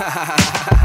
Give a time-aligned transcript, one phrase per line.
[0.00, 0.36] ha ha ha
[0.70, 0.79] ha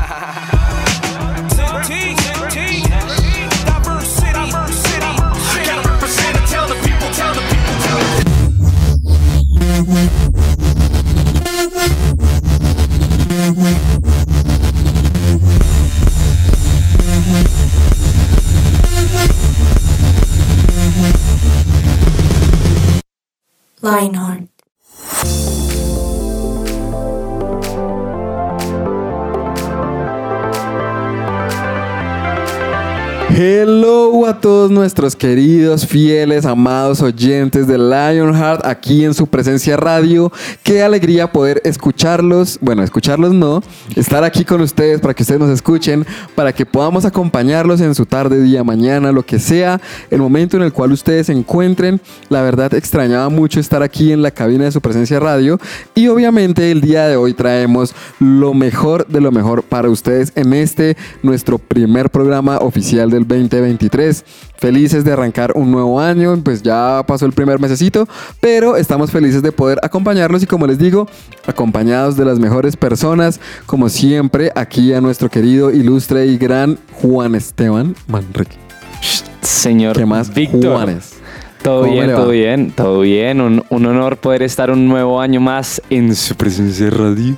[33.38, 33.85] Hello
[34.28, 40.32] a todos nuestros queridos, fieles, amados oyentes de Lionheart aquí en su presencia radio.
[40.64, 42.58] Qué alegría poder escucharlos.
[42.60, 43.62] Bueno, escucharlos no,
[43.96, 48.08] estar aquí con ustedes para que ustedes nos escuchen, para que podamos acompañarlos en su
[48.08, 49.80] tarde, día, mañana, lo que sea,
[50.10, 52.02] el momento en el cual ustedes se encuentren.
[52.30, 55.60] La verdad, extrañaba mucho estar aquí en la cabina de su presencia radio.
[55.94, 60.54] Y obviamente el día de hoy traemos lo mejor de lo mejor para ustedes en
[60.54, 64.15] este, nuestro primer programa oficial del 2023.
[64.58, 68.08] Felices de arrancar un nuevo año, pues ya pasó el primer mesecito,
[68.40, 71.08] pero estamos felices de poder acompañarlos y como les digo,
[71.46, 77.36] acompañados de las mejores personas, como siempre, aquí a nuestro querido, ilustre y gran Juan
[77.36, 78.58] Esteban Manrique.
[79.42, 80.34] Señor ¿Qué más?
[80.34, 80.74] Víctor.
[80.74, 81.14] Juanes.
[81.64, 83.42] Todo ¿Cómo bien, todo bien, todo bien.
[83.42, 87.36] Un, honor poder estar un nuevo año más en su presencia radio.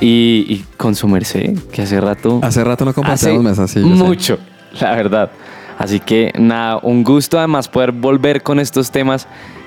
[0.00, 2.40] Y, y con su merced, que hace rato.
[2.42, 3.80] Hace rato no hace compartimos mesas, sí.
[3.80, 4.04] yo sé.
[4.04, 4.38] mucho,
[4.80, 5.30] la verdad.
[5.78, 9.26] Así que nada, un gusto además poder volver con estos temas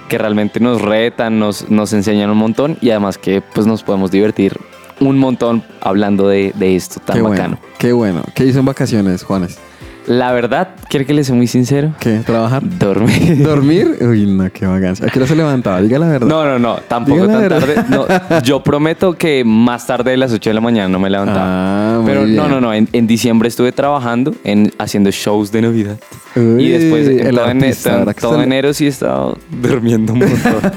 [0.09, 4.09] que realmente nos retan, nos, nos enseñan un montón y además que pues nos podemos
[4.09, 4.57] divertir
[4.99, 7.57] un montón hablando de, de esto tan Qué bacano.
[7.59, 8.23] bueno, qué bueno.
[8.33, 9.59] ¿Qué hizo en vacaciones, Juanes?
[10.07, 12.19] La verdad, quiero que les sea muy sincero, ¿Qué?
[12.25, 12.63] ¿Trabajar?
[12.79, 13.43] dormir.
[13.43, 13.97] ¿Dormir?
[14.01, 15.05] Uy, no, qué vagancia.
[15.05, 15.81] ¿A qué hora se levantaba?
[15.81, 16.27] Diga la verdad.
[16.27, 17.75] No, no, no, tampoco Diga la tan tarde.
[17.89, 21.41] No, yo prometo que más tarde de las 8 de la mañana no me levantaba.
[21.45, 22.37] Ah, muy Pero bien.
[22.37, 22.73] no, no, no.
[22.73, 25.97] En, en diciembre estuve trabajando, en, haciendo shows de Navidad.
[26.37, 30.71] Uy, y después, en todo, artista, que todo enero sí he estado durmiendo un montón.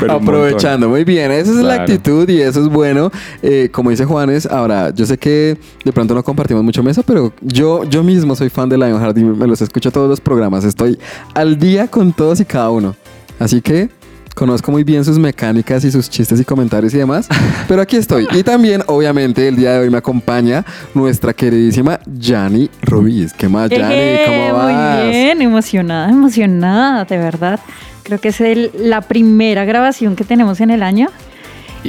[0.00, 1.82] Pero un Aprovechando, muy bien, esa es la Claro.
[1.82, 3.10] actitud y eso es bueno.
[3.42, 7.32] Eh, como dice Juanes, ahora yo sé que de pronto no compartimos mucho mesa, pero
[7.42, 10.64] yo, yo mismo soy fan de Lionheart y me los escucho todos los programas.
[10.64, 10.98] Estoy
[11.34, 12.94] al día con todos y cada uno.
[13.38, 13.90] Así que
[14.34, 17.28] conozco muy bien sus mecánicas y sus chistes y comentarios y demás.
[17.68, 18.26] Pero aquí estoy.
[18.32, 20.64] Y también, obviamente, el día de hoy me acompaña
[20.94, 23.32] nuestra queridísima Yani Ruiz.
[23.34, 24.16] ¿Qué más, Yani?
[24.26, 25.04] ¿Cómo vas?
[25.04, 27.60] Muy bien, emocionada, emocionada, de verdad.
[28.04, 31.08] Creo que es el- la primera grabación que tenemos en el año.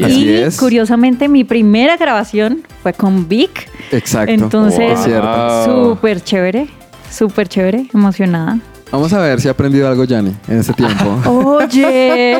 [0.01, 0.57] Así y es.
[0.57, 3.69] curiosamente, mi primera grabación fue con Vic.
[3.91, 4.31] Exacto.
[4.33, 4.97] Entonces.
[5.05, 5.65] Wow.
[5.89, 6.67] súper chévere,
[7.11, 8.57] súper chévere, emocionada.
[8.91, 11.19] Vamos a ver si ha aprendido algo, Yani, en este tiempo.
[11.27, 12.39] Oye,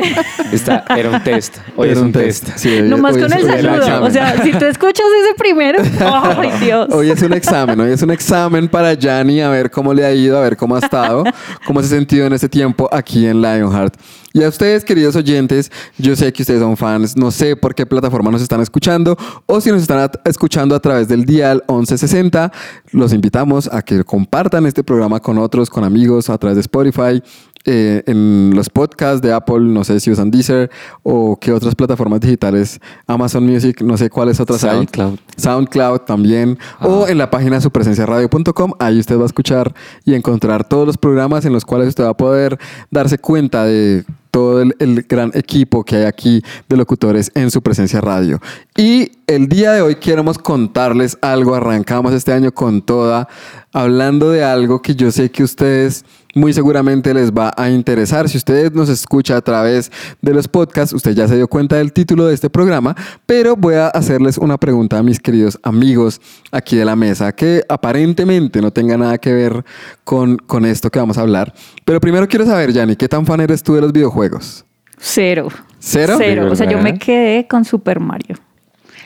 [0.51, 1.57] Esta era un test.
[1.75, 2.47] Hoy Era es un test.
[2.57, 4.03] Sí, hoy- nomás hoy con es- el saludo.
[4.03, 6.89] O sea, si tú escuchas ese primero, ¡ay, Dios!
[6.91, 10.13] Hoy es un examen, hoy es un examen para Yanni a ver cómo le ha
[10.13, 11.23] ido, a ver cómo ha estado,
[11.65, 13.95] cómo se ha sentido en este tiempo aquí en Lionheart.
[14.35, 17.85] Y a ustedes, queridos oyentes, yo sé que ustedes son fans, no sé por qué
[17.85, 22.51] plataforma nos están escuchando o si nos están escuchando a través del dial 1160,
[22.93, 27.21] los invitamos a que compartan este programa con otros, con amigos, a través de Spotify,
[27.65, 30.69] eh, en los podcasts de Apple, no sé si usan Deezer
[31.01, 34.71] o qué otras plataformas digitales, Amazon Music, no sé cuáles otras hay.
[34.71, 35.19] SoundCloud.
[35.37, 38.73] SoundCloud también, o en la página supresenciaradio.com.
[38.79, 39.73] Ahí usted va a escuchar
[40.03, 42.59] y encontrar todos los programas en los cuales usted va a poder
[42.91, 47.61] darse cuenta de todo el, el gran equipo que hay aquí de locutores en su
[47.61, 48.41] presencia radio.
[48.75, 51.55] Y el día de hoy queremos contarles algo.
[51.55, 53.29] Arrancamos este año con toda,
[53.71, 58.27] hablando de algo que yo sé que ustedes muy seguramente les va a interesar.
[58.29, 61.93] Si usted nos escucha a través de los podcasts, usted ya se dio cuenta del
[61.93, 62.95] título de este programa,
[63.25, 67.63] pero voy a hacerles una pregunta a mis queridos amigos aquí de la mesa que
[67.69, 69.63] aparentemente no tenga nada que ver
[70.03, 71.53] con, con esto que vamos a hablar.
[71.85, 74.65] Pero primero quiero saber, Yanni, ¿qué tan fan eres tú de los videojuegos?
[74.97, 75.49] Cero.
[75.79, 76.15] ¿Cero?
[76.17, 76.47] Cero.
[76.51, 78.37] O sea, yo me quedé con Super Mario.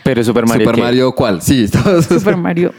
[0.04, 0.64] Pero Super Mario.
[0.64, 0.82] Super ¿qué?
[0.82, 1.42] Mario, ¿cuál?
[1.42, 2.06] Sí, todos.
[2.06, 2.72] Super Mario.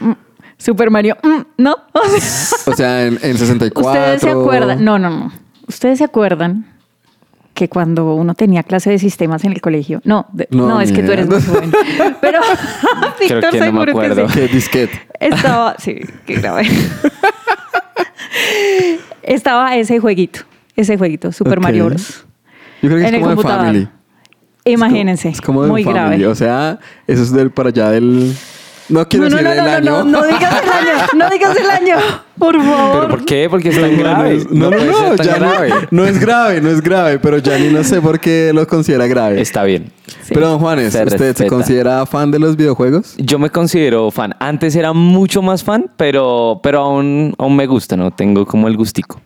[0.59, 1.17] Super Mario.
[1.23, 1.75] mm, ¿No?
[1.93, 3.89] O sea, O sea, en, en 64.
[3.89, 4.83] Ustedes se acuerdan.
[4.85, 5.31] No, no, no.
[5.67, 6.65] Ustedes se acuerdan
[7.55, 10.01] que cuando uno tenía clase de sistemas en el colegio.
[10.03, 11.71] No, de- No, no, es que tú eres muy joven.
[12.21, 12.39] Pero
[13.19, 14.29] Víctor que no me que acuerdo.
[14.29, 14.33] sí.
[14.35, 15.01] ¿Qué disquete?
[15.19, 16.67] Estaba, sí, qué grave.
[19.23, 20.41] Estaba ese jueguito,
[20.75, 21.59] ese jueguito, Super.
[21.59, 22.25] Mario Bros.
[22.81, 23.65] Yo creo que En es el como de computador.
[23.65, 23.87] Family.
[24.65, 25.99] Imagínense, Es como de muy Family.
[26.21, 26.27] grave.
[26.27, 28.33] O sea, eso es del para allá del.
[28.89, 30.03] No quiero No, no, decir no, el no, año.
[30.03, 31.95] no, no digas el año, no digas el año,
[32.39, 32.91] por favor.
[33.01, 33.47] ¿Pero por qué?
[33.49, 34.45] Porque es tan grave.
[34.49, 35.69] No, no, no, ya no- grave.
[35.91, 39.39] no es grave, no es grave, pero Yanni no sé por qué lo considera grave.
[39.41, 39.91] Está bien.
[40.07, 40.33] Sí.
[40.33, 43.13] Pero don Juanes, Se ¿usted se considera fan de los videojuegos?
[43.17, 44.33] Yo me considero fan.
[44.39, 48.09] Antes era mucho más fan, pero, pero aún, aún me gusta, ¿no?
[48.11, 49.21] Tengo como el gustico.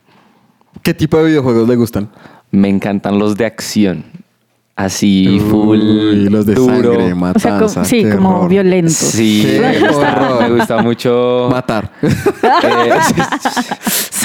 [0.81, 2.09] ¿Qué tipo de videojuegos le gustan?
[2.51, 4.03] Me encantan los de acción.
[4.75, 6.73] Así, full, Uy, los de duro.
[6.73, 8.49] sangre, O sea, matanza, como, sí, como terror.
[8.49, 8.93] violentos.
[8.95, 10.41] Sí, me gusta, horror.
[10.49, 11.47] me gusta mucho.
[11.51, 11.91] Matar.
[12.01, 12.89] eh,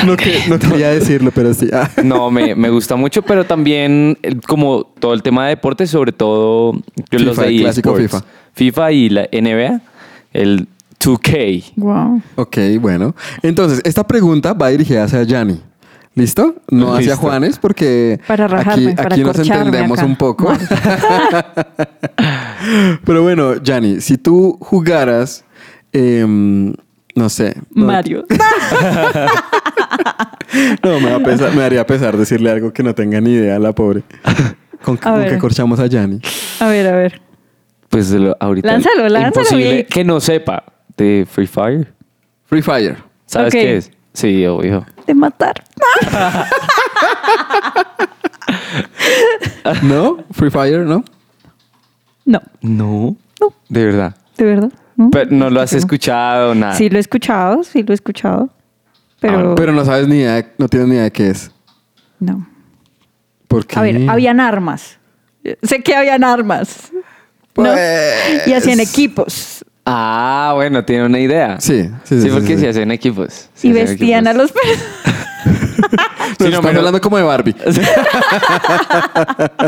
[0.06, 1.68] no, que- no quería decirlo, pero sí.
[1.72, 1.90] Ah.
[2.02, 6.12] no, me, me gusta mucho, pero también eh, como todo el tema de deportes, sobre
[6.12, 6.72] todo
[7.10, 7.94] que los FIFA, de el clásico.
[7.94, 8.24] FIFA.
[8.54, 9.80] FIFA y la NBA,
[10.32, 10.66] el
[10.98, 11.72] 2K.
[11.76, 12.22] Wow.
[12.36, 13.14] Ok, bueno.
[13.42, 15.60] Entonces, esta pregunta va dirigida hacia Yanni.
[16.18, 16.56] ¿Listo?
[16.70, 17.16] No hacia.
[17.16, 20.06] Juanes, porque Para rajarme, aquí, para aquí nos entendemos acá.
[20.06, 20.52] un poco.
[23.04, 25.44] Pero bueno, Yanni, si tú jugaras,
[25.92, 26.74] em,
[27.14, 27.54] no sé.
[27.74, 28.24] no- Mario.
[30.82, 33.58] No, me, va a pesar- me daría pesar decirle algo que no tenga ni idea,
[33.58, 34.02] la pobre.
[34.82, 36.20] ¿Con, con qué corchamos a Yanni?
[36.60, 37.20] A ver, a ver.
[37.90, 38.66] Pues lo- ahorita.
[38.66, 39.88] Lánzalo, lánzalo, Imposible Vic.
[39.88, 40.64] que no sepa
[40.96, 41.92] de Free Fire.
[42.46, 42.96] Free Fire.
[43.26, 43.90] ¿Sabes qué es?
[44.14, 44.86] Sí, obvio.
[45.08, 45.64] De matar.
[49.82, 50.18] ¿No?
[50.32, 51.02] Free Fire, ¿no?
[52.26, 53.16] No, No.
[53.40, 53.54] No.
[53.70, 54.14] De verdad.
[54.36, 54.72] de verdad.
[54.96, 56.74] No, Pero no lo has escuchado, nada.
[56.74, 58.50] Sí lo he escuchado, sí lo he escuchado.
[59.20, 61.50] Pero, Ah, Pero no sabes ni idea, de- no tienes ni idea de qué es.
[62.20, 62.46] no.
[63.46, 63.78] ¿Por qué?
[63.78, 64.98] A ver, habían armas.
[65.62, 66.90] Sé que habían armas.
[66.92, 67.00] ¿no?
[67.54, 69.64] Pues- Y hacían equipos.
[69.90, 71.58] Ah, bueno, tiene una idea.
[71.60, 72.60] Sí, sí, sí, Sí, porque sí.
[72.60, 73.48] se hacen equipos.
[73.54, 74.50] Sí y hacen vestían a equipos.
[74.54, 74.62] los
[76.38, 77.54] Sí, no, estás pero- hablando como de Barbie.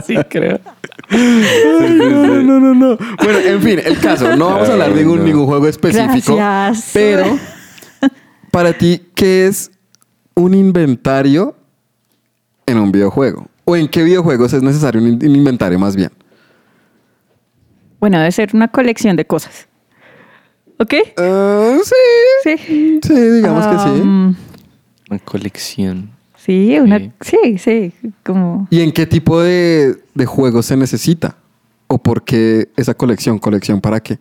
[0.06, 0.60] Sí, creo.
[1.10, 2.98] No, no, no, no.
[3.22, 4.36] Bueno, en fin, el caso.
[4.36, 5.24] No vamos a hablar de ningún, no.
[5.24, 6.36] ningún juego específico.
[6.36, 6.90] Gracias.
[6.92, 7.38] Pero,
[8.50, 9.70] para ti, ¿qué es
[10.34, 11.56] un inventario
[12.66, 13.46] en un videojuego?
[13.64, 16.10] ¿O en qué videojuegos es necesario un, in- un inventario más bien?
[17.98, 19.66] Bueno, debe ser una colección de cosas.
[20.80, 20.94] ¿Ok?
[21.18, 22.56] Ah, sí.
[22.56, 23.00] Sí.
[23.06, 24.00] Sí, digamos que sí.
[24.00, 26.10] Una colección.
[26.38, 27.58] Sí, una, Sí.
[27.58, 27.92] sí, sí,
[28.24, 28.66] como...
[28.70, 31.36] ¿Y en qué tipo de, de juegos se necesita?
[31.86, 33.38] ¿O por qué esa colección?
[33.38, 34.18] ¿Colección para qué?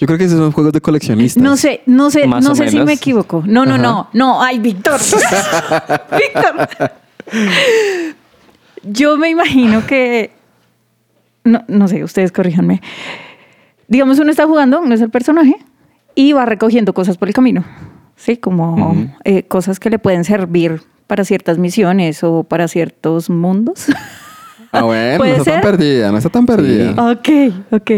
[0.00, 1.40] Yo creo que esos son juegos de coleccionistas.
[1.40, 3.44] No sé, no sé, Más no sé si me equivoco.
[3.46, 3.82] No, no, Ajá.
[3.82, 4.98] no, no, ay, Víctor.
[6.10, 6.92] Víctor.
[8.82, 10.32] Yo me imagino que,
[11.44, 12.80] no, no sé, ustedes corríjanme.
[13.86, 15.54] Digamos, uno está jugando, uno es el personaje
[16.14, 17.64] y va recogiendo cosas por el camino.
[18.16, 23.86] Sí, como eh, cosas que le pueden servir para ciertas misiones o para ciertos mundos.
[24.72, 26.90] Ah, bueno, no ¿Puede está tan perdida, no está tan perdida.
[27.10, 27.28] ok,
[27.70, 27.90] ok.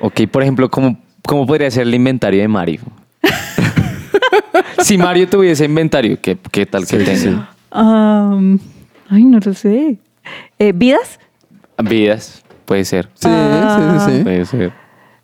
[0.00, 2.80] Ok, por ejemplo, ¿cómo, cómo podría ser el inventario de Mario?
[4.78, 7.18] si Mario tuviese inventario, ¿qué, qué tal que Sí, tenga?
[7.18, 7.36] sí.
[7.70, 8.58] Am,
[9.10, 9.98] ay, no lo sé.
[10.58, 11.20] Eh, ¿Vidas?
[11.84, 13.08] Vidas, puede ser.
[13.14, 14.22] Sí, sí, sí, sí.
[14.24, 14.72] Puede ser.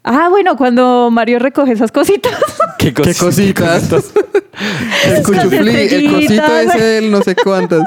[0.08, 2.32] Ah, bueno, cuando Mario recoge esas cositas.
[2.78, 3.90] ¿Qué, ¿Qué cositas?
[5.04, 7.82] el Las cuchuflí, el cosito es el no sé cuántas.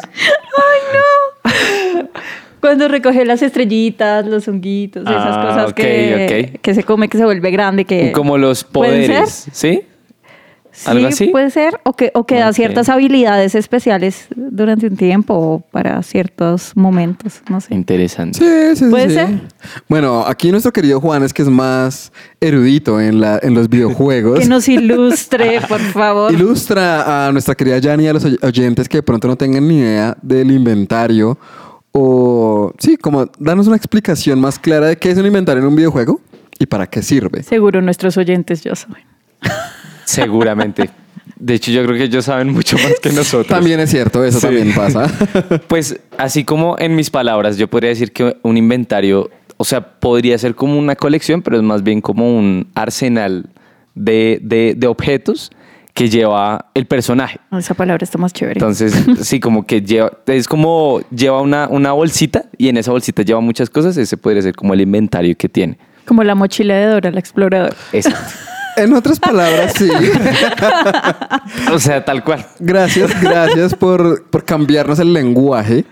[2.60, 7.24] Cuando recoge las estrellitas, los honguitos, esas Ah, cosas que, que se come, que se
[7.24, 8.12] vuelve grande, que...
[8.12, 9.86] Como los ¿Pueden poderes, ser?
[10.72, 10.82] ¿Sí?
[10.86, 11.28] Sí, ¿Algo así?
[11.28, 11.80] puede ser.
[11.84, 17.42] O que, o que da ciertas habilidades especiales durante un tiempo o para ciertos momentos,
[17.50, 17.74] no sé.
[17.74, 18.38] Interesante.
[18.40, 18.90] Sí, sí, sí.
[18.92, 19.16] ¿Puede sí.
[19.16, 19.30] ser?
[19.88, 24.40] Bueno, aquí nuestro querido Juan es que es más erudito en, la, en los videojuegos.
[24.40, 26.32] Que nos ilustre, por favor.
[26.34, 29.68] Ilustra a nuestra querida Yani y a los oy- oyentes que de pronto no tengan
[29.68, 31.38] ni idea del inventario
[31.92, 35.76] o sí, como danos una explicación más clara de qué es un inventario en un
[35.76, 36.22] videojuego
[36.60, 37.42] y para qué sirve.
[37.44, 39.04] Seguro nuestros oyentes ya saben.
[40.10, 40.90] Seguramente.
[41.38, 43.48] De hecho, yo creo que ellos saben mucho más que nosotros.
[43.48, 44.48] También es cierto, eso Sí.
[44.48, 45.08] también pasa.
[45.68, 50.38] Pues así como en mis palabras, yo podría decir que un inventario, o sea, podría
[50.38, 53.46] ser como una colección, pero es más bien como un arsenal
[53.96, 55.52] de, de- de objetos
[55.94, 57.40] que lleva el personaje.
[57.52, 58.58] Esa palabra está más chévere.
[58.58, 63.22] Entonces, sí, como que lleva, es como lleva una, una bolsita y en esa bolsita
[63.24, 65.78] lleva muchas cosas, ese podría ser como el inventario que tiene.
[66.06, 67.76] Como la mochila de Dora, la exploradora.
[67.94, 68.20] Exacto.
[68.84, 69.90] en otras palabras, sí.
[71.74, 72.46] o sea, tal cual.
[72.60, 75.86] Gracias, gracias por, por cambiarnos el lenguaje,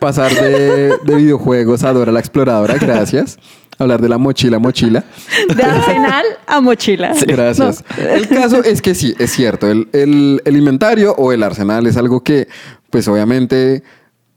[0.00, 3.38] pasar de, de videojuegos a Dora la Exploradora, gracias.
[3.76, 5.02] Hablar de la mochila, mochila.
[5.52, 7.12] De arsenal a mochila.
[7.26, 7.82] Gracias.
[7.98, 9.68] El caso es que sí, es cierto.
[9.68, 12.46] El, el- el inventario o el arsenal es algo que,
[12.90, 13.82] pues obviamente,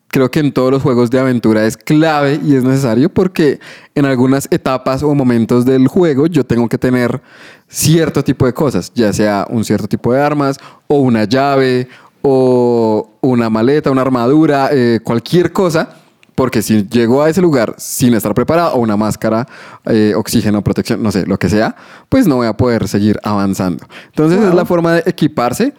[0.08, 3.60] creo que en todos los juegos de aventura es clave y es necesario porque
[3.96, 7.22] en algunas etapas o momentos del juego yo tengo que tener
[7.68, 11.88] cierto tipo de cosas, ya sea un cierto tipo de armas o una llave
[12.22, 15.90] o una maleta, una armadura, eh, cualquier cosa
[16.36, 19.48] Porque si llego a ese lugar sin estar preparado o una máscara,
[19.86, 21.76] eh, oxígeno, protección, no sé, lo que sea,
[22.10, 23.88] pues no voy a poder seguir avanzando.
[24.06, 25.74] Entonces es la forma de equiparse,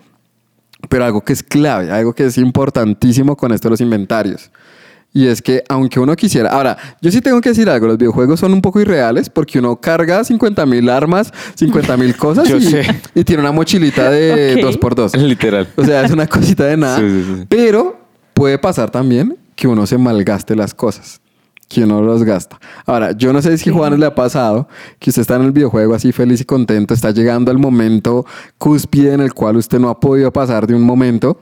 [0.89, 4.51] pero algo que es clave, algo que es importantísimo con esto de los inventarios.
[5.13, 8.41] Y es que aunque uno quisiera, ahora, yo sí tengo que decir algo, los videojuegos
[8.41, 12.59] son un poco irreales porque uno carga 50 mil armas, 50 mil cosas Yo
[13.15, 14.81] y, tiene una mochilita de Ok.
[14.81, 15.17] 2x2.
[15.17, 15.69] Literal.
[15.77, 16.99] O sea, es una cosita de nada.
[17.09, 17.47] Sí, sí, sí.
[17.49, 17.99] Pero
[18.35, 21.21] puede pasar también que uno se malgaste las cosas.
[21.69, 22.59] Que uno los gasta.
[22.87, 25.53] Ahora, yo no sé si a Juan le ha pasado que usted está en el
[25.53, 28.25] videojuego así feliz y contento, está llegando al momento
[28.57, 31.39] cúspide en el cual usted no ha podido pasar de un momento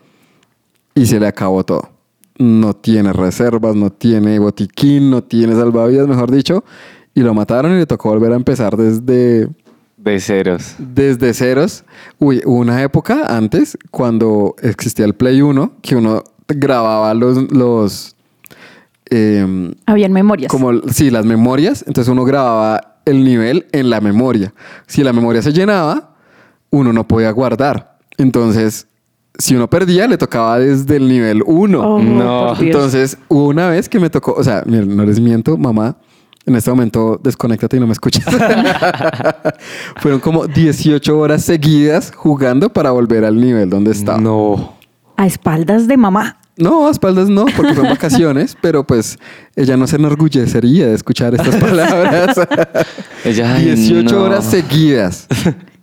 [0.96, 1.90] y se le acabó todo.
[2.38, 6.64] No tiene reservas, no tiene botiquín, no tiene salvavidas, mejor dicho,
[7.14, 9.48] y lo mataron y le tocó volver a empezar desde
[9.96, 10.74] De ceros.
[10.78, 11.84] desde ceros.
[12.18, 18.15] Uy, hubo una época antes, cuando existía el Play 1, que uno grababa los, los
[19.10, 20.50] em, Habían memorias.
[20.50, 21.84] como, sí, las memorias.
[21.86, 24.52] Entonces uno grababa el nivel en la memoria.
[24.86, 26.14] Si la memoria se llenaba,
[26.70, 27.98] uno no podía guardar.
[28.18, 28.88] Entonces,
[29.38, 31.80] si uno perdía, le tocaba desde el nivel 1.
[31.80, 32.58] Oh, No.
[32.60, 35.96] Entonces, hubo una vez que me tocó, o sea, miren, no les miento, mamá,
[36.46, 38.24] en este momento desconéctate y no me escuchas.
[39.96, 44.18] Fueron como 18 horas seguidas jugando para volver al nivel donde estaba.
[44.18, 44.74] No.
[45.16, 46.38] A espaldas de mamá.
[46.86, 49.18] A espaldas no, porque fue en vacaciones, pero pues
[49.54, 52.36] ella no se enorgullecería de escuchar estas palabras.
[53.24, 54.22] Ella, ay, 18 no.
[54.22, 55.26] horas seguidas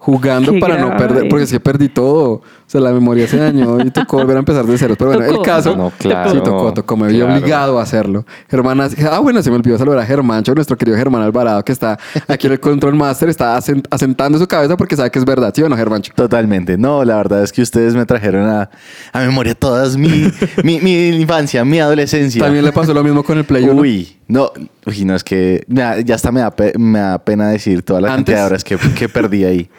[0.04, 2.42] jugando Qué para no perder, porque que perdí todo.
[2.74, 4.96] Sea, la memoria se dañó y tocó volver a empezar de cero.
[4.98, 5.42] Pero bueno, Tocó.
[5.42, 6.32] el caso, No, claro.
[6.32, 7.36] sí tocó, tocó, me vi Claro.
[7.36, 8.26] obligado a hacerlo.
[8.50, 12.00] Germán, ah, bueno, se me olvidó saludar a Germancho, nuestro querido Germán Alvarado, que está
[12.28, 15.54] aquí en el Control Master, está asen- asentando su cabeza porque sabe que es verdad,
[15.56, 16.14] ¿sí o no, Germancho?
[16.16, 16.76] Totalmente.
[16.76, 18.72] No, la verdad es que ustedes me trajeron a,
[19.12, 20.32] a memoria todas mi,
[20.64, 22.42] mi, mi infancia, mi adolescencia.
[22.44, 23.80] También le pasó lo mismo con el Play 1.
[23.80, 24.50] Uy, no,
[24.88, 28.08] uy, no, es que ya hasta me da, pe- me da pena decir toda la
[28.08, 28.16] ¿Antes?
[28.34, 29.70] cantidad de horas que, que perdí ahí.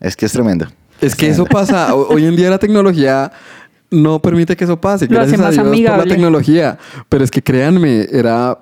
[0.00, 0.66] Es que es tremendo.
[1.02, 1.94] Es que eso pasa.
[1.94, 3.30] O- Hoy en día la tecnología
[3.90, 5.06] no permite que eso pase.
[5.06, 6.10] Lo Gracias hace a Dios por la amigable.
[6.14, 6.78] tecnología.
[7.08, 8.58] Pero es que créanme, era.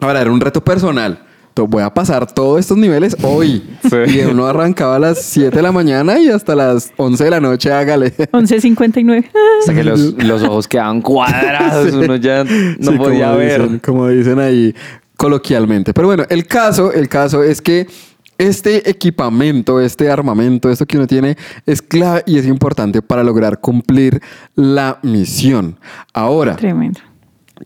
[0.00, 1.18] Ahora, era un reto personal.
[1.54, 3.62] To- Voy a pasar todos estos niveles hoy.
[3.82, 3.96] Sí.
[4.14, 7.40] Y uno arrancaba a las 7 de la mañana y hasta las 11 de la
[7.40, 8.12] noche, hágale.
[8.32, 9.30] 11.59.
[9.60, 11.96] Hasta que los, los ojos quedaban cuadrados, Sí.
[11.96, 13.62] uno ya no Sí, podía como ver.
[13.62, 14.74] Dicen, como dicen ahí
[15.16, 15.92] coloquialmente.
[15.94, 17.86] Pero bueno, el caso, el caso es que
[18.42, 23.60] este equipamiento, este armamento, esto que uno tiene, es clave y es importante para lograr
[23.60, 24.20] cumplir
[24.56, 25.78] la misión.
[26.12, 27.00] Ahora, Tremendo.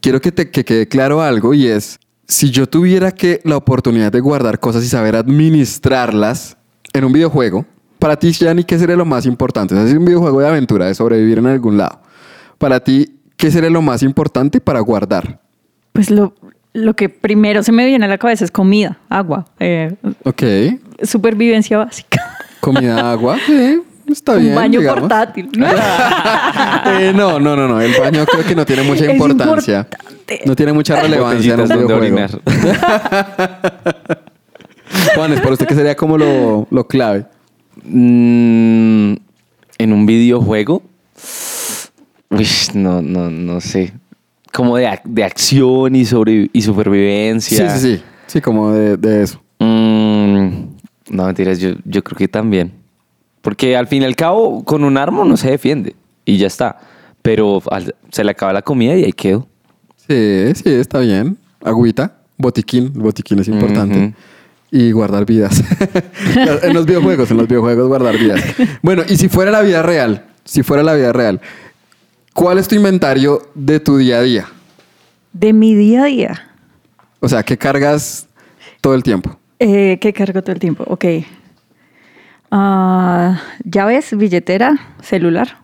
[0.01, 4.13] quiero que te que quede claro algo y es, si yo tuviera que la oportunidad
[4.13, 6.59] de guardar cosas y saber administrarlas
[6.93, 7.65] en un videojuego,
[7.99, 9.75] para ti, Yanni, ¿qué sería lo más importante?
[9.75, 12.03] O sea, es un videojuego de aventura, de sobrevivir en algún lado.
[12.59, 15.41] Para ti, ¿qué sería lo más importante para guardar?
[15.93, 16.35] Pues lo,
[16.77, 20.43] lo que primero se me viene a la cabeza es comida, agua, eh, Ok.
[21.03, 22.21] supervivencia básica.
[22.61, 23.37] Comida, agua.
[23.47, 23.81] Sí,
[24.11, 24.51] está bien.
[24.51, 25.01] Un baño digamos.
[25.01, 25.49] portátil.
[25.57, 25.67] ¿no?
[27.01, 27.81] Eh, no, no, no, no.
[27.81, 29.81] El baño creo que no tiene mucha Es importancia.
[29.81, 30.41] importante.
[30.47, 31.97] No tiene mucha relevancia en videojuego.
[31.97, 32.31] orinar.
[35.15, 37.27] Juanes, para usted, ¿qué sería como lo, lo clave?
[37.85, 39.15] Mm,
[39.79, 40.83] en un videojuego.
[42.31, 43.93] Uy, no, no, no sé.
[44.53, 47.71] Como de, ac- de acción y, sobre, y Sí, supervivencia.
[47.77, 48.03] sí, sí.
[48.27, 49.43] Sí, como de, de eso.
[49.59, 50.49] Mm,
[51.11, 52.73] no, mentiras, yo, yo creo que también.
[53.43, 55.95] Porque al fin y al cabo, con un arma no se defiende.
[56.25, 56.79] Y ya está.
[57.23, 59.47] Pero al- se le acaba la comida y ahí quedó.
[60.09, 61.37] Sí, sí, está bien.
[61.63, 62.93] Agüita, botiquín.
[62.95, 64.15] Botiquín es importante.
[64.71, 65.63] Y guardar vidas.
[66.63, 68.43] en los videojuegos, en los videojuegos guardar vidas.
[68.83, 71.41] Bueno, y si fuera la vida real, si fuera la vida real,
[72.37, 74.47] ¿cuál es tu inventario de tu día a día?
[75.33, 76.49] De mi día a día.
[77.21, 78.29] O sea, ¿qué cargas
[78.81, 79.37] todo el tiempo?
[79.59, 80.85] Eh, ¿Qué cargo todo el tiempo?
[80.87, 81.05] Ok.
[82.51, 85.63] Ah, llaves, billetera, celular.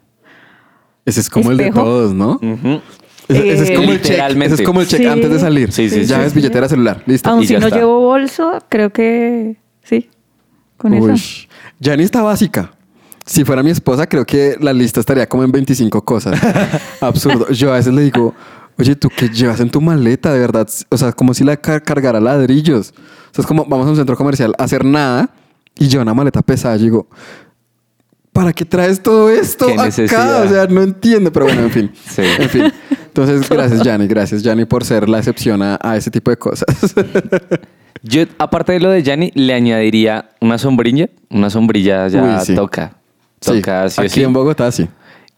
[1.04, 2.40] Ese es como el de todos, ¿no?
[3.28, 4.18] Ese, ese es Eh, como el check.
[4.42, 5.06] Ese es como el check Sí.
[5.06, 5.72] antes de salir.
[5.72, 6.36] Sí, sí, Llaves, sí.
[6.38, 7.02] billetera, celular.
[7.06, 7.30] Listo.
[7.30, 7.76] Aun Y si no está.
[7.78, 10.08] llevo bolso, creo que sí.
[10.76, 11.46] Con Uy, eso.
[11.78, 12.72] Yanni está básica.
[13.24, 16.40] Si fuera mi esposa, creo que la lista estaría como en 25 cosas.
[17.00, 17.48] Absurdo.
[17.50, 18.34] Yo a veces le digo,
[18.78, 20.32] oye, ¿tú qué llevas en tu maleta?
[20.32, 20.68] De verdad.
[20.88, 22.90] O sea, como si la car- cargara ladrillos.
[22.90, 25.30] O sea, es como vamos a un centro comercial a hacer nada
[25.78, 26.76] y yo una maleta pesada.
[26.76, 27.06] Yo digo,
[28.32, 29.84] ¿para qué traes todo esto Qué acá?
[29.84, 30.44] necesidad.
[30.44, 31.92] O sea, no entiendo, pero bueno, en fin.
[32.08, 32.22] Sí.
[32.38, 32.72] En fin.
[32.90, 34.06] Entonces, gracias, Yanni.
[34.08, 36.66] Gracias, Yanni, por ser la excepción a, a ese tipo de cosas.
[38.02, 41.08] Yo, aparte de lo de Yanni, le añadiría una sombrilla.
[41.30, 42.54] Una sombrilla ya Uy, sí.
[42.56, 42.96] toca.
[43.42, 44.22] Sí, Toca, sí, aquí sí.
[44.22, 44.88] en Bogotá, sí.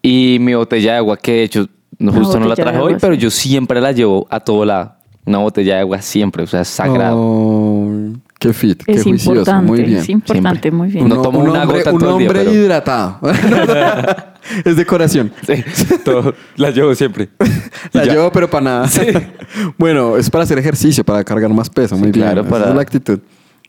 [0.03, 1.67] Y mi botella de agua, que de hecho
[1.99, 3.21] no, justo no la traje hoy, pero sí.
[3.21, 4.95] yo siempre la llevo a todo lado.
[5.27, 7.17] Una botella de agua siempre, o sea, es sagrado.
[7.19, 7.91] Oh,
[8.39, 9.31] qué fit, qué Es juicioso.
[9.33, 9.99] importante, Muy bien.
[10.01, 11.09] es importante, muy bien.
[11.09, 13.19] No tomo una hombre, gota un todo el día, hombre pero- hidratado.
[14.67, 15.33] es decoración.
[15.47, 15.65] Sí,
[16.05, 17.31] todo, la llevo siempre.
[17.93, 18.13] La ya.
[18.13, 18.89] llevo, pero para nada.
[19.79, 21.97] bueno, es para hacer ejercicio, para cargar más peso.
[21.97, 22.27] Muy Sí, bien.
[22.27, 23.19] claro, Esa para es la actitud.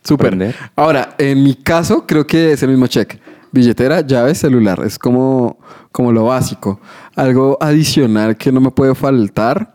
[0.03, 0.53] Súper.
[0.75, 3.17] Ahora, en mi caso, creo que es el mismo check.
[3.55, 4.81] Billetera, llave, celular.
[4.85, 5.57] Es como,
[5.93, 6.81] como lo básico.
[7.15, 9.73] Algo adicional que no me puede faltar.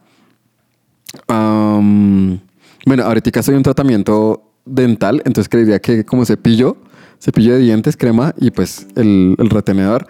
[1.26, 2.38] Am,
[2.84, 6.76] bueno, ahorita estoy en un tratamiento dental, entonces creería que como cepillo,
[7.18, 10.06] cepillo de dientes, crema y pues el, el retenedor.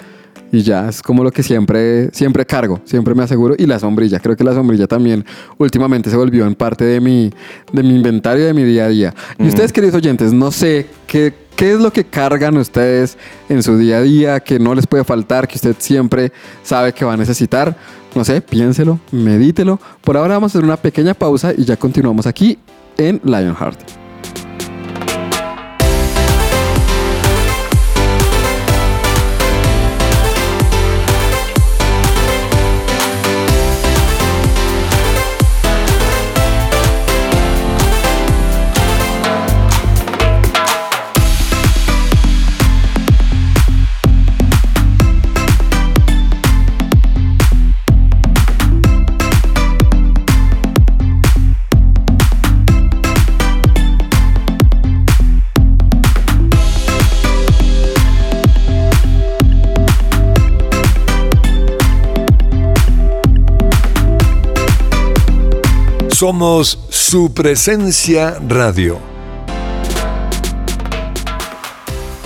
[0.51, 3.55] Y ya es como lo que siempre, siempre cargo, siempre me aseguro.
[3.57, 5.25] Y la sombrilla, creo que la sombrilla también
[5.59, 7.31] últimamente se volvió en parte de mi,
[7.73, 9.15] de mi inventario, de mi día a día.
[9.39, 13.77] Y ustedes, queridos oyentes, no sé qué, qué es lo que cargan ustedes en su
[13.77, 17.17] día a día, que no les puede faltar, que usted siempre sabe que va a
[17.17, 17.77] necesitar.
[18.15, 19.79] No sé, piénselo, medítelo.
[20.01, 22.59] Por ahora vamos a hacer una pequeña pausa y ya continuamos aquí
[22.97, 24.00] en Lionheart.
[66.21, 68.99] Somos su presencia radio.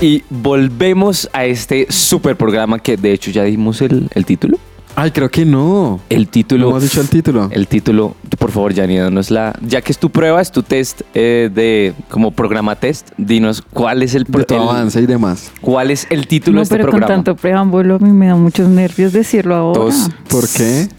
[0.00, 4.58] Y volvemos a este super programa que de hecho ya dimos el, el título.
[4.96, 6.00] Ay, creo que no.
[6.10, 6.62] El título.
[6.64, 7.48] No hemos dicho el título.
[7.52, 9.56] El título, por favor, Yanni, danos la.
[9.64, 14.02] Ya que es tu prueba, es tu test eh, de como programa test, dinos cuál
[14.02, 15.52] es el, De tu el- avance y demás.
[15.60, 17.14] cuál es el título No, de este pero con programa.
[17.14, 19.78] tanto preámbulo a mí me da muchos nervios decirlo ahora.
[19.82, 20.10] Dos.
[20.28, 20.88] ¿Por qué?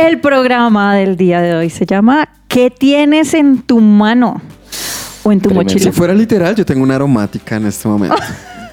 [0.00, 4.40] El programa del día de hoy se llama ¿Qué tienes en tu mano?
[5.22, 5.74] O en tu Tremendo.
[5.74, 5.92] mochila.
[5.92, 8.16] Si fuera literal, yo tengo una aromática en este momento.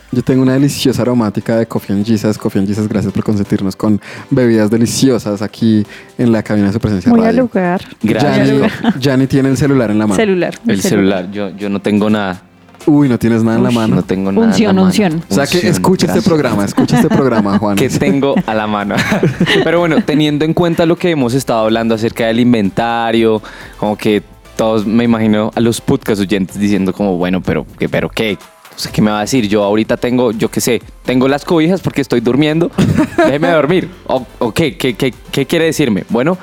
[0.10, 2.38] Yo tengo una deliciosa aromática de Coffee and Jesus.
[2.38, 5.86] Coffee and Jesus, gracias por consentirnos con bebidas deliciosas aquí
[6.18, 7.42] en la cabina de su presencia al radio.
[7.42, 7.82] lugar.
[8.02, 8.72] Gracias.
[9.02, 10.16] Yanni, tiene el celular en la mano.
[10.16, 10.56] Celular.
[10.66, 12.42] El celular, yo, yo no tengo nada.
[12.88, 13.96] Uy, no tienes nada en la Uy, mano.
[13.98, 14.46] No tengo nada.
[14.46, 14.86] en la Unción, mano.
[14.88, 15.24] unción.
[15.30, 17.76] O sea que Unción, escucha este programa, escucha este programa, Juan.
[17.76, 18.96] que tengo a la mano.
[19.64, 23.42] Pero bueno, teniendo en cuenta lo que hemos estado hablando acerca del inventario,
[23.78, 24.24] como que
[24.56, 28.38] todos me imagino a los podcast oyentes diciendo como, bueno, pero, ¿qué, pero qué?
[28.76, 29.48] O sea, ¿qué me va a decir?
[29.48, 32.72] Yo ahorita tengo, yo qué sé, tengo las cobijas porque estoy durmiendo.
[33.18, 33.90] Déjeme dormir.
[34.08, 36.06] O, o qué, qué, qué, qué quiere decirme?
[36.10, 36.38] Bueno,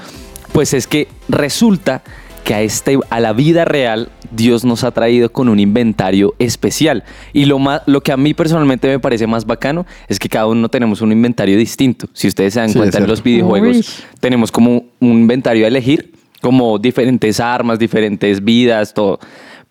[0.52, 2.02] pues es que resulta
[2.44, 7.05] que a, este, a la vida real Dios nos ha traído con un inventario especial.
[7.33, 10.47] Y lo, más, lo que a mí personalmente me parece más bacano es que cada
[10.47, 12.09] uno tenemos un inventario distinto.
[12.13, 13.85] Si ustedes se dan Sí, cuenta en los videojuegos, Uy.
[14.21, 19.19] tenemos como un inventario a elegir, como diferentes armas, diferentes vidas, todo.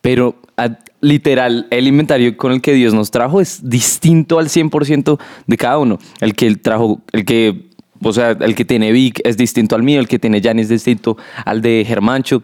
[0.02, 5.20] Pero a- literal, el inventario con el que Dios nos trajo es distinto al 100%
[5.48, 6.00] de cada uno.
[6.22, 7.70] El que él trajo, el que,
[8.02, 10.70] o sea, el que tiene Vic es distinto al mío, el que tiene Jan es
[10.70, 12.44] distinto al de Germancho.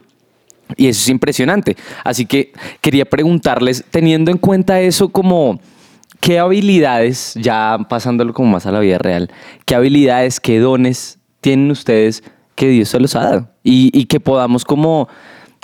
[0.78, 1.76] Y eso es impresionante.
[2.04, 5.60] Así que quería preguntarles, teniendo en cuenta eso como...
[6.22, 9.32] ¿Qué habilidades, ya pasándolo como más a la vida real,
[9.64, 13.50] qué habilidades, qué dones tienen ustedes que Dios se los ha dado?
[13.64, 15.08] Y, y que podamos como,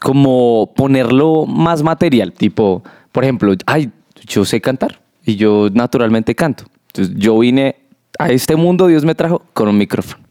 [0.02, 3.92] como ponerlo más material, tipo, por ejemplo, ay,
[4.26, 6.64] yo sé cantar y yo naturalmente canto.
[6.88, 7.76] Entonces yo vine
[8.18, 10.24] a este mundo, Dios me trajo con un micrófono.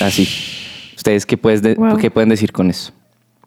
[0.00, 0.28] Así.
[0.96, 1.96] ¿Ustedes qué, Wow.
[1.96, 2.92] qué pueden decir con eso?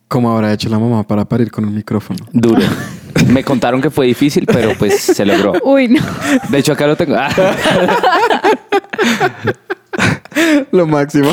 [0.10, 2.20] ¿Cómo habrá hecho la mamá para parir con un micrófono?
[2.34, 2.62] Duro.
[3.32, 5.54] Me contaron que fue difícil, pero pues se logró.
[5.64, 6.02] Uy, no.
[6.50, 7.16] De hecho, acá lo tengo.
[7.18, 7.30] Ah.
[10.72, 11.30] Lo máximo.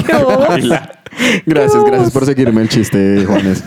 [1.47, 3.63] gracias, gracias por seguirme el chiste, Juanes.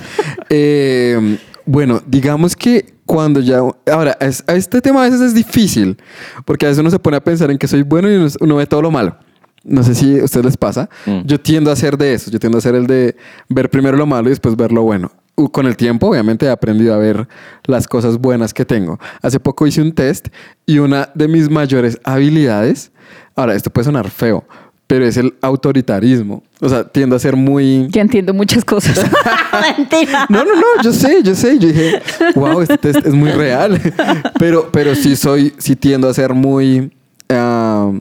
[0.49, 3.59] Eh, bueno, digamos que cuando ya...
[3.91, 5.97] Ahora, es- a este tema a veces es difícil,
[6.45, 8.55] porque a veces uno se pone a pensar en que soy bueno y uno, uno
[8.57, 9.15] ve todo lo malo.
[9.63, 10.89] No sé si a ustedes les pasa.
[11.05, 11.21] Mm.
[11.25, 12.31] Yo tiendo a hacer de eso.
[12.31, 13.15] Yo tiendo a hacer el de
[13.49, 15.11] ver primero lo malo y después ver lo bueno.
[15.51, 17.27] Con el tiempo, obviamente, he aprendido a ver
[17.65, 18.99] las cosas buenas que tengo.
[19.21, 20.27] Hace poco hice un test
[20.65, 22.91] y una de mis mayores habilidades,
[23.35, 24.43] ahora, esto puede sonar feo,
[24.89, 26.43] pero es el autoritarismo.
[26.59, 27.87] O sea, tiendo a ser muy...
[27.89, 28.99] Ya entiendo muchas cosas.
[29.77, 30.25] Mentira.
[30.29, 31.59] No, no, no, yo sé, yo sé.
[31.59, 32.01] Yo dije,
[32.33, 33.79] wow, este test es muy real.
[34.39, 36.91] Pero, pero sí soy, sí tiendo a ser muy,
[37.29, 37.91] ah,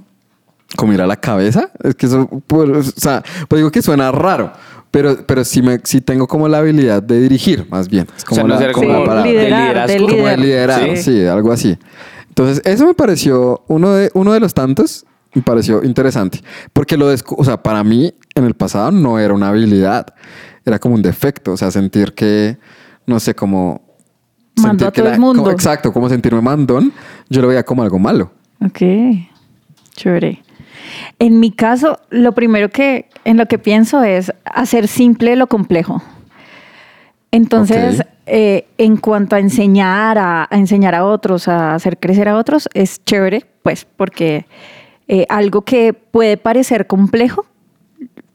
[0.76, 1.70] como ir a la cabeza.
[1.82, 4.52] Es que eso, pues, o sea, pues digo que suena raro,
[4.90, 8.06] pero, pero sí, me, sí tengo como la habilidad de dirigir, más bien.
[8.16, 9.30] Es O como sea, no la, ser como como la palabra.
[9.30, 10.06] de Liderar, liderazgo.
[10.06, 10.80] de Como de liderar.
[10.82, 11.12] liderar, Sí.
[11.12, 11.26] sí.
[11.26, 11.78] algo así.
[12.28, 15.04] Entonces, eso me pareció uno de, uno de los tantos,
[15.34, 16.40] me pareció interesante.
[16.72, 20.06] Porque lo descu- o sea, para mí en el pasado no era una habilidad,
[20.64, 21.52] era como un defecto.
[21.52, 22.56] O sea, sentir que,
[23.06, 23.82] no sé, como.
[24.56, 25.42] Sentir a todo el mundo.
[25.42, 26.92] como- exacto, como sentirme mandón,
[27.28, 28.32] yo lo veía como algo malo.
[28.64, 28.78] Ok,
[29.96, 30.42] chévere.
[31.18, 36.02] En mi caso, lo primero que en lo que pienso es hacer simple lo complejo.
[37.30, 42.36] Entonces, eh, en cuanto a enseñar a, a enseñar a otros, a hacer crecer a
[42.36, 44.46] otros, es chévere, pues, porque
[45.08, 47.46] eh, algo que puede parecer complejo,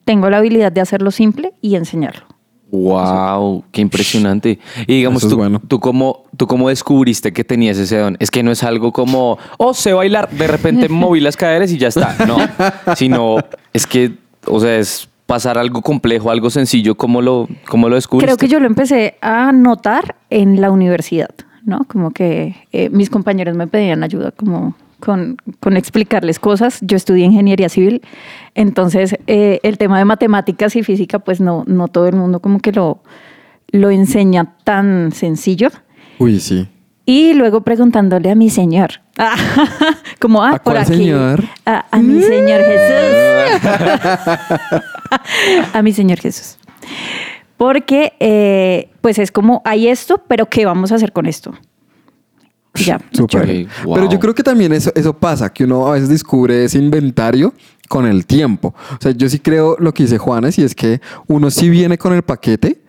[0.06, 2.33] tengo la habilidad de hacerlo simple y enseñarlo.
[2.74, 4.58] Wow, qué impresionante.
[4.88, 5.62] Y digamos, es tú, bueno.
[5.68, 8.18] tú, cómo, tú cómo descubriste que tenías ese don.
[8.20, 11.78] Es que no es algo como, oh, sé bailar, de repente moví las caderas y
[11.78, 12.16] ya está.
[12.26, 12.38] No,
[12.96, 13.38] sino
[13.74, 14.14] es que,
[14.48, 16.96] o sea, es pasar algo complejo, algo sencillo.
[16.96, 18.26] ¿Cómo lo, cómo lo descubriste?
[18.26, 21.30] Creo que yo lo empecé a notar en la universidad,
[21.64, 21.86] ¿no?
[21.88, 26.80] Como que eh, mis compañeros me pedían ayuda como con, con explicarles cosas.
[26.82, 28.02] Yo estudié ingeniería civil,
[28.56, 32.60] entonces eh, el tema de matemáticas y física, pues no, no todo el mundo como
[32.60, 33.04] que lo,
[33.72, 35.70] lo enseña tan sencillo.
[36.20, 36.68] Uy, sí.
[37.06, 39.02] Y luego preguntándole a mi señor.
[40.20, 40.94] Como, ah, ¿A por cuál aquí.
[40.94, 41.44] señor?
[41.66, 43.70] A, a mi señor Jesús.
[45.74, 46.58] a mi señor Jesús.
[47.58, 51.54] Porque, eh, pues es como, hay esto, pero ¿qué vamos a hacer con esto?
[52.76, 53.68] Ya, Súper.
[53.84, 53.96] wow.
[53.96, 57.54] Pero yo creo que también eso, eso pasa, que uno a veces descubre ese inventario
[57.88, 58.74] con el tiempo.
[58.92, 61.98] O sea, yo sí creo lo que dice Juanes y es que uno sí viene
[61.98, 62.82] con el paquete,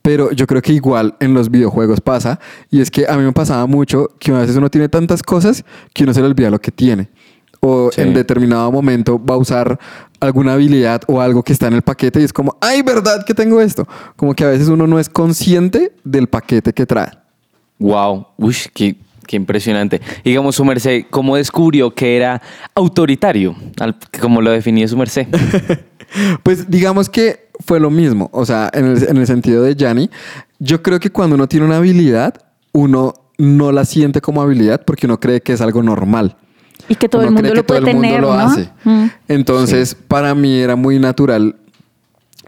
[0.00, 2.38] pero yo creo que igual en los videojuegos pasa.
[2.70, 5.64] Y es que a mí me pasaba mucho que a veces uno tiene tantas cosas
[5.92, 7.08] que uno se le olvida lo que tiene.
[7.60, 8.00] O Sí.
[8.02, 9.78] en determinado momento va a usar
[10.20, 13.34] alguna habilidad o algo que está en el paquete y es como, ay, ¿verdad que
[13.34, 13.86] tengo esto?
[14.14, 17.10] Como que a veces uno no es consciente del paquete que trae.
[17.78, 18.96] Wow, uy, qué,
[19.26, 20.00] qué impresionante.
[20.24, 22.40] Digamos, su merced, ¿cómo descubrió que era
[22.74, 23.54] autoritario?
[24.20, 25.26] Como lo definía su merced.
[26.44, 30.08] Pues digamos que fue lo mismo, o sea, en el, en el sentido de Yanni,
[30.60, 32.34] yo creo que cuando uno tiene una habilidad,
[32.72, 36.36] uno no la siente como habilidad porque uno cree que es algo normal.
[36.88, 38.40] Y que todo Uno el mundo cree lo puede el mundo tener, lo ¿no?
[38.40, 38.70] hace.
[38.84, 39.06] Mm.
[39.28, 41.56] Entonces, para mí era muy natural,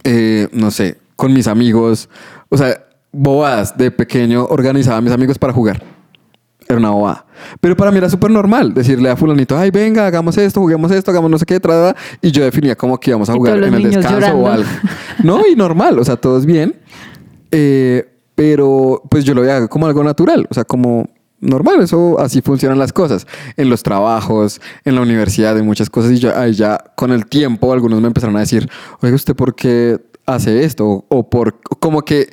[0.05, 2.09] eh, no sé, con mis amigos,
[2.49, 5.83] o sea, bobadas de pequeño organizaba a mis amigos para jugar.
[6.69, 7.25] Era una bobada.
[7.61, 11.11] Pero para mí era súper normal decirle a fulanito, ay, venga, hagamos esto, juguemos esto,
[11.11, 13.69] hagamos no sé qué, tra, tra", y yo definía como que íbamos a jugar todos
[13.69, 14.51] en el descanso o llorando.
[14.51, 14.69] algo.
[15.25, 16.77] No, y normal, o sea, todo es bien.
[17.51, 21.09] Eh, pero pues yo lo veía como algo natural, o sea, como
[21.41, 23.27] normal, eso así funcionan las cosas.
[23.57, 26.13] En los trabajos, en la universidad, en muchas cosas.
[26.13, 28.69] Y ahí ya con el tiempo algunos me empezaron a decir,
[29.01, 30.87] oiga, ¿usted por qué hace esto?
[30.87, 32.29] O, o por, como que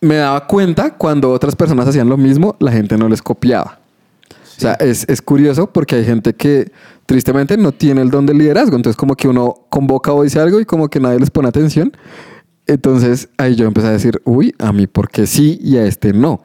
[0.00, 3.80] me daba cuenta cuando otras personas hacían lo mismo, la gente no les copiaba.
[4.56, 6.72] O sea, es, es curioso porque hay gente que
[7.06, 8.74] tristemente no tiene el don del liderazgo.
[8.76, 11.92] Entonces, como que uno convoca o dice algo y como que nadie les pone atención.
[12.66, 16.42] Entonces, ahí yo empecé a decir, uy, a mí porque sí y a este no.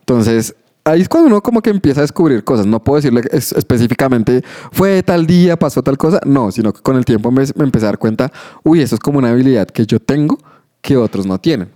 [0.00, 2.66] Entonces, ahí es cuando uno como que empieza a descubrir cosas.
[2.66, 6.20] No puedo decirle es- específicamente, fue tal día, pasó tal cosa.
[6.26, 8.30] No, sino que con el tiempo me, me empecé a dar cuenta,
[8.62, 10.38] uy, eso es como una habilidad que yo tengo
[10.82, 11.70] que otros no tienen.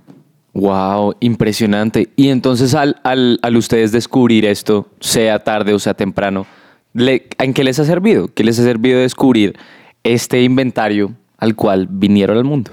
[0.54, 2.10] Wow, impresionante.
[2.16, 6.46] Y entonces al, al, al ustedes descubrir esto, sea tarde o sea temprano,
[6.94, 8.28] ¿en qué les ha servido?
[8.28, 9.56] ¿Qué les ha servido descubrir
[10.04, 12.72] este inventario al cual vinieron al mundo?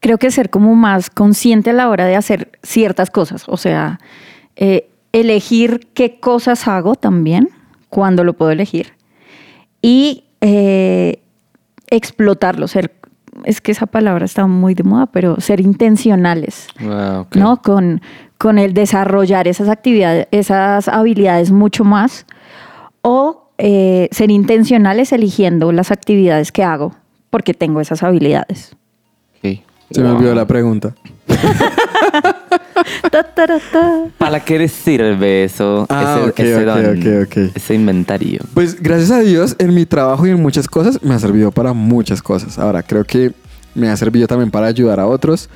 [0.00, 3.44] creo que ser como más consciente a la hora de hacer ciertas cosas.
[3.48, 3.98] O sea,
[4.56, 7.50] eh, elegir qué cosas hago también,
[7.88, 8.94] cuando lo puedo elegir.
[9.82, 11.20] Y eh,
[11.90, 12.94] explotarlo, ser,
[13.44, 16.68] es que esa palabra está muy de moda, pero ser intencionales.
[16.80, 17.36] Ah, ok.
[17.36, 17.62] ¿no?
[17.62, 18.00] Con,
[18.36, 22.26] con el desarrollar esas actividades, esas habilidades mucho más.
[23.02, 26.94] O eh, ser intencionales eligiendo las actividades que hago
[27.30, 28.76] porque tengo esas habilidades.
[29.90, 30.94] Se me olvidó la pregunta.
[34.18, 35.86] ¿Para qué les sirve eso?
[35.88, 37.36] Ah, ese, ok, ese don, ok, ok.
[37.54, 38.40] ese inventario.
[38.54, 41.72] Pues gracias a Dios, en mi trabajo y en muchas cosas, me ha servido para
[41.72, 42.58] muchas cosas.
[42.58, 43.32] Ahora, creo que
[43.74, 45.48] me ha servido también para ayudar a otros,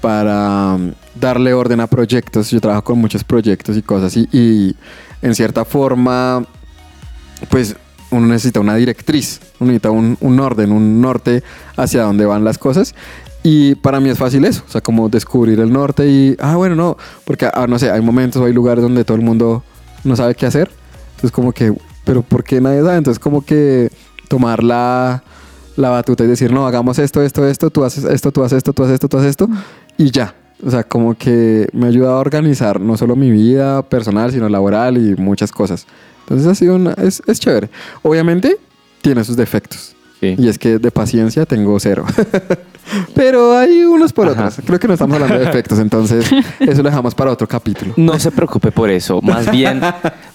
[0.00, 2.50] para um, darle orden a proyectos.
[2.50, 4.76] Yo trabajo con muchos proyectos y cosas y, y
[5.22, 6.44] en cierta forma,
[7.50, 7.76] pues
[8.10, 11.42] uno necesita una directriz, uno necesita un, un orden, un norte
[11.76, 12.94] hacia dónde van las cosas.
[13.48, 16.74] Y para mí es fácil eso, o sea, como descubrir el norte y, ah, bueno,
[16.74, 19.62] no, porque, ah, no sé, hay momentos o hay lugares donde todo el mundo
[20.02, 20.68] no sabe qué hacer.
[21.10, 21.72] Entonces como que,
[22.04, 22.96] pero ¿por qué nadie sabe?
[22.96, 23.88] Entonces como que
[24.26, 25.22] tomar la,
[25.76, 28.72] la batuta y decir, no, hagamos esto, esto, esto, tú haces esto, tú haces esto,
[28.72, 29.48] tú haces esto, tú haces esto,
[29.96, 30.34] y ya.
[30.66, 34.96] O sea, como que me ayuda a organizar no solo mi vida personal, sino laboral
[34.98, 35.86] y muchas cosas.
[36.22, 37.70] Entonces ha sido una, es, es chévere.
[38.02, 38.56] Obviamente
[39.02, 39.94] tiene sus defectos.
[40.18, 40.34] Sí.
[40.36, 42.06] Y es que de paciencia tengo cero.
[43.14, 44.46] Pero hay unos por Ajá.
[44.48, 44.64] otros.
[44.64, 46.26] Creo que no estamos hablando de defectos, entonces
[46.60, 47.92] eso lo dejamos para otro capítulo.
[47.96, 49.20] No se preocupe por eso.
[49.22, 49.80] Más bien,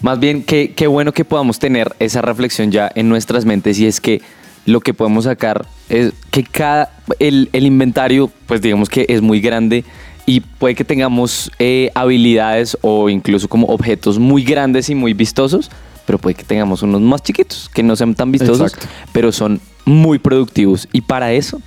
[0.02, 3.88] más bien qué, qué bueno que podamos tener esa reflexión ya en nuestras mentes y
[3.88, 4.22] es que
[4.66, 9.42] lo que podemos sacar es que cada el, el inventario, pues digamos que es muy
[9.42, 9.84] grande
[10.26, 15.72] y puede que tengamos eh, habilidades o incluso como objetos muy grandes y muy vistosos,
[16.06, 18.88] pero puede que tengamos unos más chiquitos que no sean tan vistosos, Exacto.
[19.12, 21.60] pero son muy productivos y para eso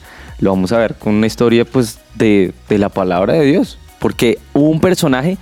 [0.44, 4.38] lo vamos a ver con una historia pues de, de la palabra de Dios, porque
[4.52, 5.38] hubo un personaje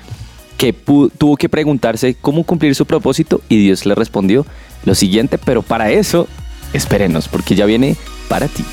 [0.57, 4.47] que tuvo que preguntarse cómo cumplir su propósito y Dios le respondió
[4.85, 6.29] lo siguiente, pero para eso
[6.73, 7.97] espérenos, porque ya viene
[8.29, 8.65] para ti.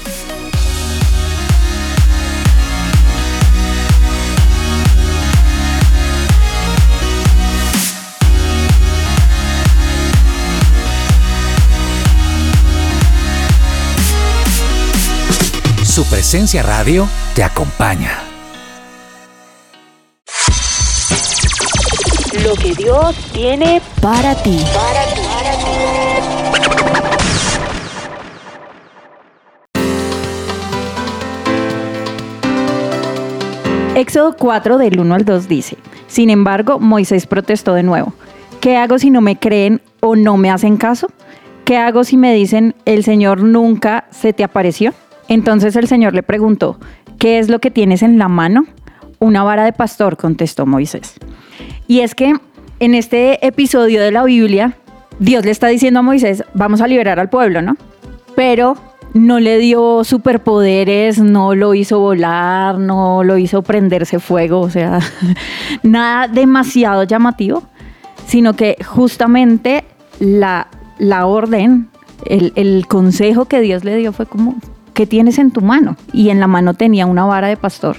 [15.99, 18.19] Su presencia radio te acompaña.
[22.41, 24.61] Lo que Dios tiene Para ti.
[33.95, 35.75] Éxodo 4 del 1 al 2 dice,
[36.07, 38.13] Sin embargo, Moisés protestó de nuevo.
[38.61, 41.09] ¿Qué hago si no me creen o no me hacen caso?
[41.65, 44.93] ¿Qué hago si me dicen, el Señor nunca se te apareció?
[45.29, 46.77] Entonces el Señor le preguntó,
[47.19, 48.65] ¿qué es lo que tienes en la mano?
[49.19, 51.13] Una vara de pastor, contestó Moisés.
[51.87, 52.33] Y es que
[52.79, 54.73] en este episodio de la Biblia,
[55.19, 57.77] Dios le está diciendo a Moisés, vamos a liberar al pueblo, ¿no?
[58.35, 58.75] Pero
[59.13, 64.99] no le dio superpoderes, no lo hizo volar, no lo hizo prenderse fuego, o sea,
[65.83, 67.63] nada demasiado llamativo,
[68.25, 69.83] sino que justamente
[70.19, 71.89] la, la orden,
[72.25, 74.55] el, el consejo que Dios le dio fue como,
[74.99, 75.95] ¿qué tienes en tu mano?
[76.11, 77.95] Y en la mano tenía una vara de pastor.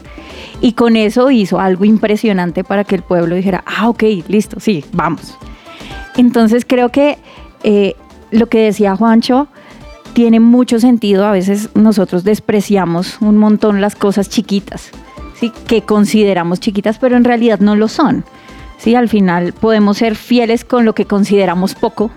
[0.60, 4.84] Y con eso hizo algo impresionante para que el pueblo dijera, ah, ok, listo, sí,
[4.92, 5.38] vamos.
[6.18, 7.16] Entonces creo que
[7.62, 7.94] eh,
[8.30, 9.48] lo que decía Juancho
[10.12, 11.24] tiene mucho sentido.
[11.24, 14.90] A veces nosotros despreciamos un montón las cosas chiquitas,
[15.36, 15.52] ¿sí?
[15.66, 18.26] que consideramos chiquitas, pero en realidad no lo son.
[18.76, 18.94] ¿sí?
[18.94, 22.10] Al final podemos ser fieles con lo que consideramos poco,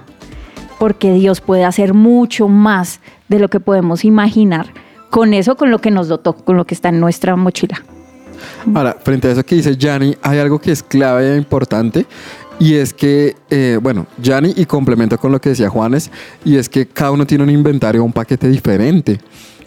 [0.84, 4.74] porque Dios puede hacer mucho más de lo que podemos imaginar
[5.12, 7.82] con eso, con lo que nos dotó, con lo que está en nuestra mochila.
[8.76, 12.06] Ahora, frente a eso que dice Yanni, hay algo que es clave e importante.
[12.60, 16.12] Y es que, eh, bueno, Yanni y complemento con lo que decía Juanes,
[16.43, 19.22] y es que cada uno tiene un inventario, un paquete diferente.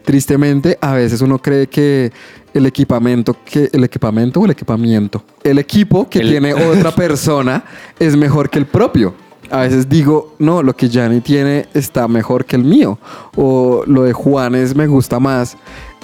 [0.05, 2.13] Tristemente, a veces uno cree que
[2.53, 7.65] el equipamiento, que el equipamiento o el equipamiento, el equipo que El- tiene otra persona
[7.99, 9.25] es mejor que el propio.
[9.51, 12.99] A veces digo, no, lo que Yanni tiene está mejor que el mío.
[13.37, 15.57] O lo de Juanes me gusta más.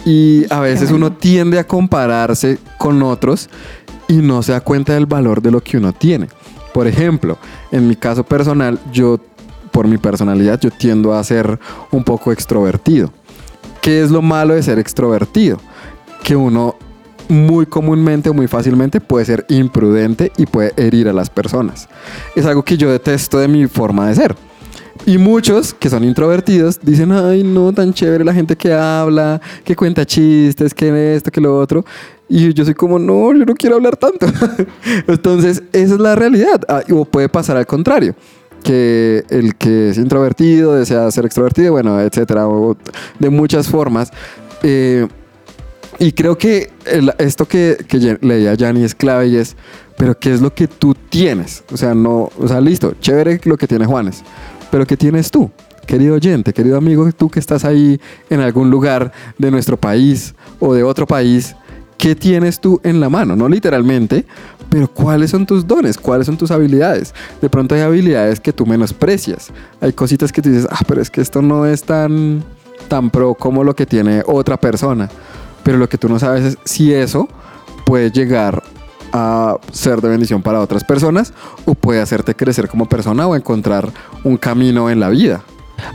[0.04, 3.48] Y a veces uno tiende a compararse con otros
[4.08, 6.28] y no se da cuenta del valor de lo que uno tiene.
[6.72, 7.38] Por ejemplo,
[7.70, 9.18] en mi caso personal, yo,
[9.70, 11.58] por mi personalidad, yo tiendo a ser
[11.90, 13.12] un poco extrovertido.
[13.80, 15.58] ¿Qué es lo malo de ser extrovertido?
[16.22, 16.71] Que uno
[17.32, 21.88] muy comúnmente o muy fácilmente puede ser imprudente y puede herir a las personas.
[22.36, 24.36] Es algo que yo detesto de mi forma de ser.
[25.06, 29.74] Y muchos que son introvertidos dicen, ay, no, tan chévere la gente que habla, que
[29.74, 31.84] cuenta chistes, que esto, que lo otro.
[32.28, 34.26] Y yo soy como, no, yo no quiero hablar tanto.
[35.08, 36.60] Entonces, esa es la realidad.
[36.68, 38.14] Ah, o puede pasar al contrario,
[38.62, 42.46] que el que es introvertido desea ser extrovertido, bueno, etcétera,
[43.18, 44.10] de muchas formas.
[44.62, 45.08] Eh,
[45.98, 46.70] y creo que
[47.18, 49.56] esto que, que leía Yanni es clave y es,
[49.96, 51.64] pero ¿qué es lo que tú tienes?
[51.72, 54.22] O sea, no, o sea, listo, chévere lo que tiene Juanes,
[54.70, 55.50] pero ¿qué tienes tú?
[55.86, 58.00] Querido oyente, querido amigo, tú que estás ahí
[58.30, 61.56] en algún lugar de nuestro país o de otro país,
[61.98, 63.36] ¿qué tienes tú en la mano?
[63.36, 64.24] No literalmente,
[64.72, 65.98] pero ¿cuáles son tus dones?
[65.98, 67.14] ¿Cuáles son tus habilidades?
[67.40, 69.50] De pronto hay habilidades que tú menosprecias.
[69.80, 72.42] Hay cositas que tú dices, ah, pero es que esto no es tan,
[72.88, 75.10] tan pro como lo que tiene otra persona.
[75.62, 77.28] Pero lo que tú no sabes es si eso
[77.84, 78.62] puede llegar
[79.12, 81.32] a ser de bendición para otras personas
[81.66, 83.90] o puede hacerte crecer como persona o encontrar
[84.24, 85.42] un camino en la vida.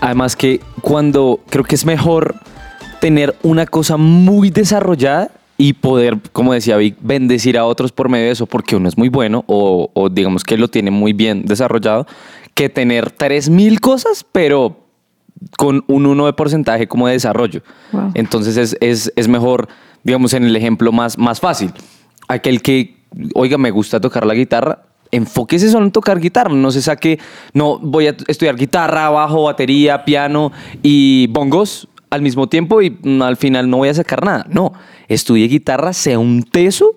[0.02, 2.36] Además que cuando creo que es mejor
[3.02, 8.26] tener una cosa muy desarrollada y poder, como decía Vic, bendecir a otros por medio
[8.26, 12.06] de eso porque uno es muy bueno o, digamos que lo tiene muy bien desarrollado,
[12.54, 14.87] que tener 3.000 cosas, pero
[15.58, 17.62] con un 1 de porcentaje como de desarrollo.
[17.92, 18.12] Wow.
[18.14, 19.68] Entonces es, es, es mejor,
[20.04, 21.72] digamos, en el ejemplo más, más fácil.
[22.28, 22.98] Aquel que,
[23.34, 27.20] oiga, me gusta tocar la guitarra, enfóquese solo en tocar guitarra, no se saque,
[27.54, 30.52] no voy a estudiar guitarra, bajo, batería, piano
[30.84, 34.46] y bongos al mismo tiempo y mm, al final no voy a sacar nada.
[34.50, 34.74] No,
[35.08, 36.96] estudie guitarra, sea un teso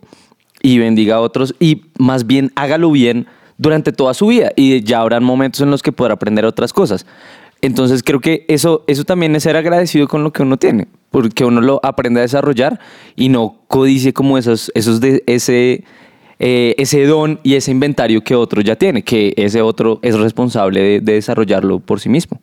[0.63, 3.27] y bendiga a otros y más bien hágalo bien
[3.59, 7.07] durante toda su vida y ya habrán momentos en los que podrá aprender otras cosas.
[7.63, 11.45] Entonces creo que eso, eso también es ser agradecido con lo que uno tiene, porque
[11.45, 12.81] uno lo aprende a desarrollar
[13.17, 15.85] y no codice como esos, esos de, ese,
[16.39, 20.81] eh, ese don y ese inventario que otro ya tiene, que ese otro es responsable
[20.81, 22.41] de, de desarrollarlo por sí mismo.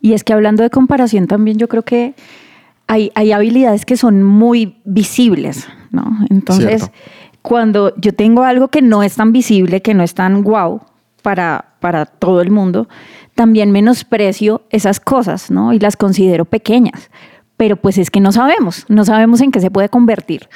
[0.00, 2.14] Y es que hablando de comparación también yo creo que
[2.88, 6.18] hay, hay habilidades que son muy visibles, ¿no?
[6.30, 6.98] Entonces, Cierto.
[7.42, 10.80] cuando yo tengo algo que no es tan visible, que no es tan guau
[11.22, 12.88] para, para todo el mundo,
[13.38, 15.72] también menosprecio esas cosas, ¿no?
[15.72, 17.08] Y las considero pequeñas.
[17.56, 20.48] Pero pues es que no sabemos, no sabemos en qué se puede convertir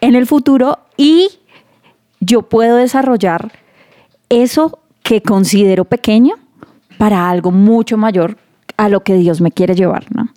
[0.00, 1.28] en el futuro y
[2.20, 3.50] yo puedo desarrollar
[4.28, 6.36] eso que considero pequeño
[6.98, 8.36] para algo mucho mayor
[8.76, 10.28] a lo que Dios me quiere llevar, ¿no?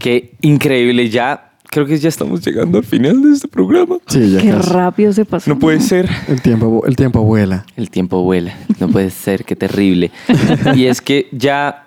[0.00, 1.47] Qué increíble, ya
[1.78, 3.98] creo que ya estamos llegando al final de este programa.
[4.08, 4.70] Sí, ya Qué casi.
[4.70, 5.48] rápido se pasó.
[5.48, 6.08] No puede ser.
[6.26, 7.64] El tiempo, el tiempo vuela.
[7.76, 10.10] El tiempo vuela, no puede ser, qué terrible.
[10.74, 11.86] y es que ya,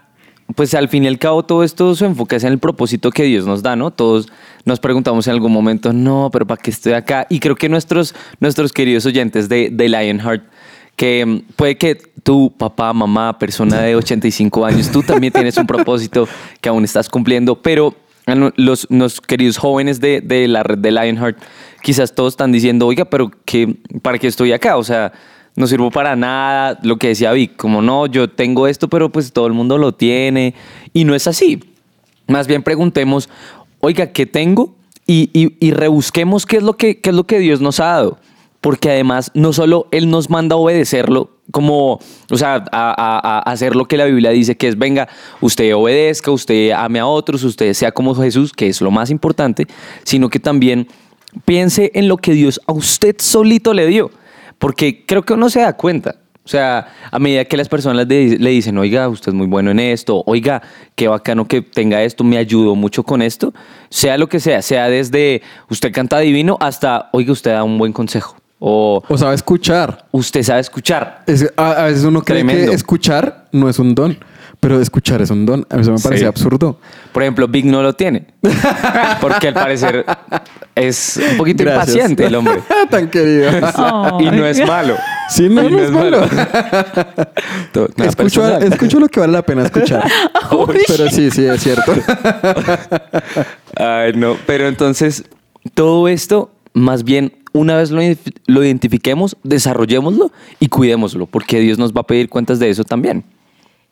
[0.55, 3.23] pues al fin y al cabo todo esto se enfoca es en el propósito que
[3.23, 3.91] Dios nos da, ¿no?
[3.91, 4.29] Todos
[4.63, 7.27] nos preguntamos en algún momento, no, pero ¿para qué estoy acá?
[7.29, 10.43] Y creo que nuestros, nuestros queridos oyentes de, de Lionheart,
[10.95, 15.67] que mm, puede que tú, papá, mamá, persona de 85 años, tú también tienes un
[15.67, 16.29] propósito
[16.61, 17.93] que aún estás cumpliendo, pero
[18.25, 21.37] los, los queridos jóvenes de, de la red de Lionheart,
[21.81, 24.77] quizás todos están diciendo, oiga, pero ¿qué, ¿para qué estoy acá?
[24.77, 25.11] O sea,
[25.55, 29.33] no sirvo para nada, lo que decía Vic, como no, yo tengo esto, pero pues
[29.33, 30.53] todo el mundo lo tiene,
[30.93, 31.59] y no es así.
[32.27, 33.27] Más bien preguntemos,
[33.79, 34.75] oiga, ¿qué tengo?
[35.07, 37.85] Y, y- y rebusquemos qué es, lo que, qué es lo que Dios nos ha
[37.87, 38.19] dado.
[38.61, 43.85] Porque además, no solo Él nos manda a obedecerlo, como, o sea, a, hacer lo
[43.85, 45.07] que la Biblia dice, que es, venga,
[45.41, 49.67] usted obedezca, usted ame a otros, usted sea como Jesús, que es lo más importante,
[50.03, 50.87] sino que también
[51.45, 54.11] piense en lo que Dios a usted solito le dio.
[54.57, 56.15] Porque creo que uno se da cuenta.
[56.43, 59.69] O sea, a medida que las personas le, le dicen, oiga, usted es muy bueno
[59.69, 60.63] en esto, oiga,
[60.95, 63.53] qué bacano que tenga esto, me ayudó mucho con esto,
[63.89, 67.93] sea lo que sea, sea desde usted canta divino hasta, oiga, usted da un buen
[67.93, 70.05] consejo, o O sabe escuchar.
[70.11, 71.23] usted sabe escuchar.
[71.25, 72.69] Es- a, a veces uno cree Tremendo.
[72.69, 74.17] que escuchar no es un don,
[74.59, 75.65] pero escuchar es un don.
[75.71, 76.25] A mí eso me parece Sí.
[76.27, 76.77] absurdo.
[77.11, 78.27] Por ejemplo, Big no lo tiene,
[79.19, 80.05] porque al parecer
[80.75, 81.87] es un poquito Gracias.
[81.95, 82.61] impaciente el hombre.
[82.91, 83.49] Tan querido.
[84.19, 84.95] Y no es malo.
[85.29, 86.21] Sí, no, es malo.
[88.69, 90.03] Escucho lo que vale la pena escuchar.
[90.87, 91.93] pero sí, sí, es cierto.
[93.75, 94.35] Ay, no.
[94.45, 95.23] Pero entonces,
[95.73, 98.01] todo esto, más bien, una vez lo,
[98.47, 103.23] lo identifiquemos, desarrollémoslo y cuidémoslo, porque Dios nos va a pedir cuentas de eso también.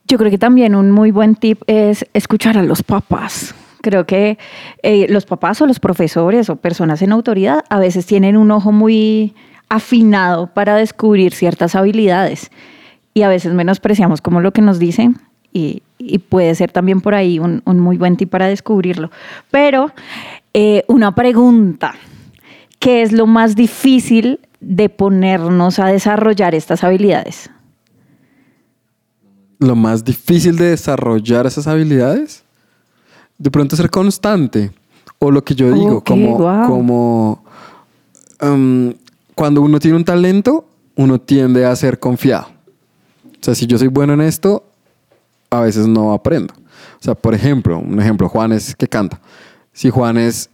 [0.07, 3.53] Yo creo que también un muy buen tip es escuchar a los papás.
[3.81, 4.37] Creo que
[4.81, 8.71] eh, los papás o los profesores o personas en autoridad a veces tienen un ojo
[8.71, 9.35] muy
[9.69, 12.49] afinado para descubrir ciertas habilidades
[13.13, 15.17] y a veces menospreciamos como lo que nos dicen
[15.53, 15.83] y,
[16.29, 19.11] puede ser también por ahí un, un muy buen tip para descubrirlo.
[19.51, 19.91] Pero
[20.53, 21.93] eh, una pregunta,
[22.79, 27.49] ¿qué es lo más difícil de ponernos a desarrollar estas habilidades?
[29.59, 32.43] Lo más difícil de desarrollar esas habilidades,
[33.37, 34.71] de pronto ser constante.
[35.19, 36.67] O lo que yo digo, como, wow.
[36.67, 37.43] como
[38.41, 38.93] um,
[39.35, 40.65] cuando uno tiene un talento,
[40.95, 42.47] uno tiende a ser confiado.
[43.25, 44.63] O sea, si yo soy bueno en esto,
[45.49, 46.53] a veces no aprendo.
[46.53, 49.19] O sea, por ejemplo, un ejemplo, Juanes que canta.
[49.73, 50.49] Si Juanes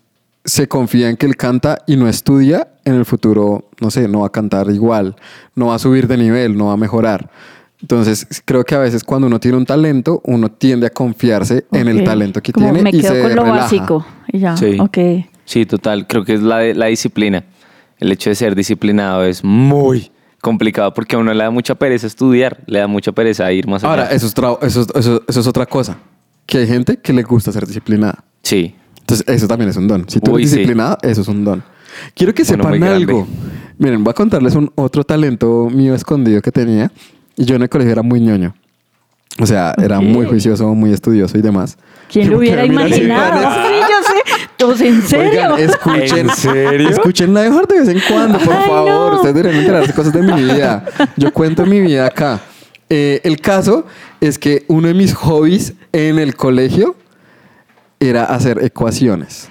[0.45, 4.21] se confía en que él canta y no estudia, en el futuro, no sé, no
[4.21, 5.15] va a cantar igual,
[5.55, 7.29] no va a subir de nivel, no va a mejorar.
[7.81, 11.87] Entonces, creo que a veces cuando uno tiene un talento, uno tiende a confiarse en
[11.87, 13.61] el talento que Como tiene Me y quedo se con lo relaja.
[13.63, 14.05] básico.
[14.31, 14.77] Y ya, Sí.
[14.79, 14.97] ok.
[15.45, 16.07] Sí, total.
[16.07, 17.43] Creo que es la, la disciplina.
[17.99, 20.11] El hecho de ser disciplinado es muy
[20.41, 23.83] complicado porque a uno le da mucha pereza estudiar, le da mucha pereza ir más
[23.83, 23.91] allá.
[23.91, 25.97] Ahora, eso es, eso, es- eso- eso es otra cosa.
[26.45, 28.23] Que hay gente que le gusta ser disciplinada.
[28.43, 28.75] Sí.
[29.05, 30.09] Entonces, eso también es un don.
[30.09, 30.57] Si tú Uy, eres sí.
[30.57, 31.63] disciplinada, eso es un don.
[32.15, 33.27] Quiero que Bueno, sepan algo.
[33.77, 36.91] Miren, voy a contarles un otro talento mío escondido que tenía.
[37.37, 38.55] Y yo en el colegio era muy ñoño.
[39.39, 40.05] O sea, era Ok.
[40.05, 41.77] muy juicioso, muy estudioso y demás.
[42.11, 43.41] ¿Quién lo hubiera sí, imaginado?
[43.41, 44.47] Sí, yo sé.
[44.57, 45.53] Todos en serio.
[45.53, 46.29] Oigan, escuchen.
[46.29, 46.89] ¿En serio?
[46.89, 49.11] Escuchen la de vez en cuando, por Ay, favor.
[49.11, 49.15] no.
[49.17, 50.85] Ustedes deberían enterarse cosas de mi vida.
[51.17, 52.39] Yo cuento mi vida acá.
[52.89, 53.85] Eh, el caso
[54.21, 56.95] es que uno de mis hobbies en el colegio
[57.99, 59.49] era hacer ecuaciones.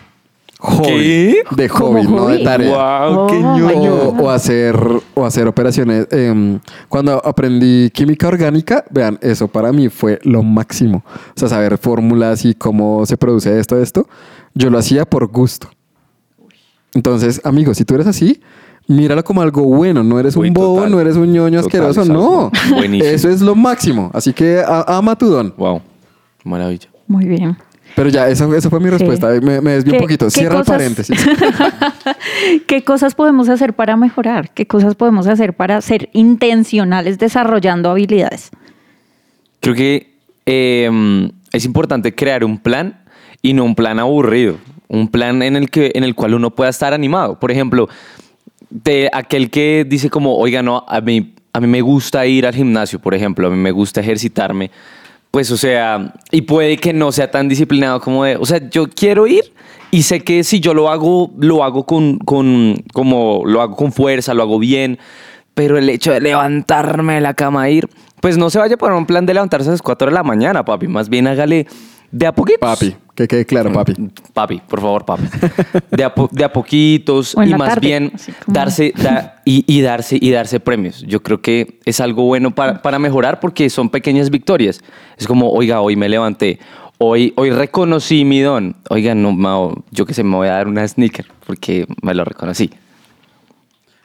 [0.61, 0.86] Hobby.
[0.86, 1.42] ¿Qué?
[1.57, 3.07] De ¿Como hobby, no de tarea.
[3.09, 4.14] Wow, qué Oh.
[4.18, 4.74] O, o hacer,
[5.14, 6.07] o hacer operaciones.
[6.11, 11.05] em, cuando aprendí química orgánica, vean, eso para mí fue lo máximo.
[11.36, 14.09] O sea, saber fórmulas y cómo se produce esto, esto.
[14.55, 15.68] Yo lo hacía por gusto.
[16.95, 18.40] Entonces, amigos, si tú eres así,
[18.86, 20.03] míralo como algo bueno.
[20.03, 20.92] No eres Uy, un bobo, total.
[20.92, 22.05] no eres un ñoño Total, asqueroso.
[22.12, 22.51] No.
[22.74, 23.11] buenísimo.
[23.11, 24.11] Eso es lo máximo.
[24.14, 25.53] Así que ama tu don.
[25.59, 25.82] Wow,
[26.45, 26.88] maravilla.
[27.07, 27.59] Muy bien.
[27.97, 29.28] Pero ya, eso, eso fue mi respuesta.
[29.40, 30.24] Me, me desvié un ¿Qué- poquito.
[30.26, 31.26] qué Cierra el cosas- paréntesis.
[32.66, 34.51] ¿Qué cosas podemos hacer para mejorar?
[34.53, 38.51] ¿Qué cosas podemos hacer para ser intencionales desarrollando habilidades?
[39.61, 40.14] Creo que
[40.47, 43.01] eh, es importante crear un plan
[43.42, 44.57] y no un plan aburrido.
[44.88, 47.38] Un plan en el, que, en el cual uno pueda estar animado.
[47.40, 47.88] Por ejemplo,
[48.70, 52.55] de aquel que dice como, oiga, no, a mí, a mí me gusta ir al
[52.55, 54.70] gimnasio, por ejemplo, a mí me gusta ejercitarme.
[55.35, 58.89] Pues, o sea, y puede que no sea tan disciplinado como de, o sea, yo
[58.89, 59.43] quiero ir
[59.91, 63.91] y sé que si yo lo hago, lo hago con, con, como, lo hago con
[63.91, 64.97] fuerza, lo hago bien,
[65.55, 67.89] pero el hecho de levantarme de la cama e ir,
[68.20, 70.64] pues no se vaya por un plan de levantarse a las 4 de la mañana,
[70.64, 71.66] papi, más bien hágale
[72.17, 72.61] de a poquito.
[72.61, 73.95] papi, que quede claro, papi.
[74.33, 75.25] Papi, por favor, papi.
[75.91, 78.11] De a, po- de a poquitos y más tarde, bien
[78.45, 81.03] como- darse da- y, y darse y darse premios.
[81.07, 84.81] Yo creo que es algo bueno para, para mejorar porque son pequeñas victorias.
[85.17, 86.61] Es como, oiga, hoy me levanté.
[86.99, 88.77] Hoy, hoy reconocí mi don.
[88.91, 92.25] Oiga, no, Mao, yo que sé, me voy a dar una sneaker porque me lo
[92.25, 92.71] reconocí.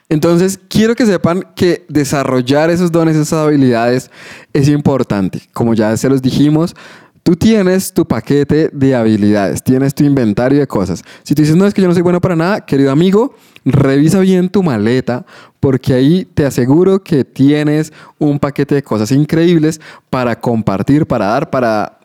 [0.08, 4.10] Entonces, quiero que sepan que desarrollar esos dones, esas habilidades
[4.52, 5.40] es importante.
[5.52, 6.74] Como ya se los dijimos,
[7.22, 11.02] tú tienes tu paquete de habilidades, tienes tu inventario de cosas.
[11.22, 14.20] Si tú dices, no, es que yo no soy bueno para nada, querido amigo, revisa
[14.20, 15.24] bien tu maleta,
[15.60, 21.50] porque ahí te aseguro que tienes un paquete de cosas increíbles para compartir, para dar,
[21.50, 21.98] para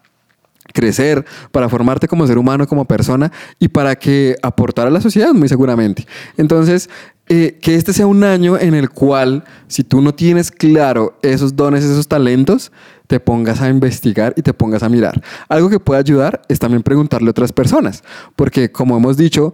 [0.73, 5.33] crecer, para formarte como ser humano, como persona y para que aportar a la sociedad,
[5.33, 6.05] muy seguramente.
[6.37, 6.89] Entonces,
[7.27, 11.55] eh, que este sea un año en el cual, si tú no tienes claro esos
[11.55, 12.71] dones, esos talentos,
[13.07, 15.21] te pongas a investigar y te pongas a mirar.
[15.47, 18.03] Algo que puede ayudar es también preguntarle a otras personas,
[18.35, 19.53] porque como hemos dicho,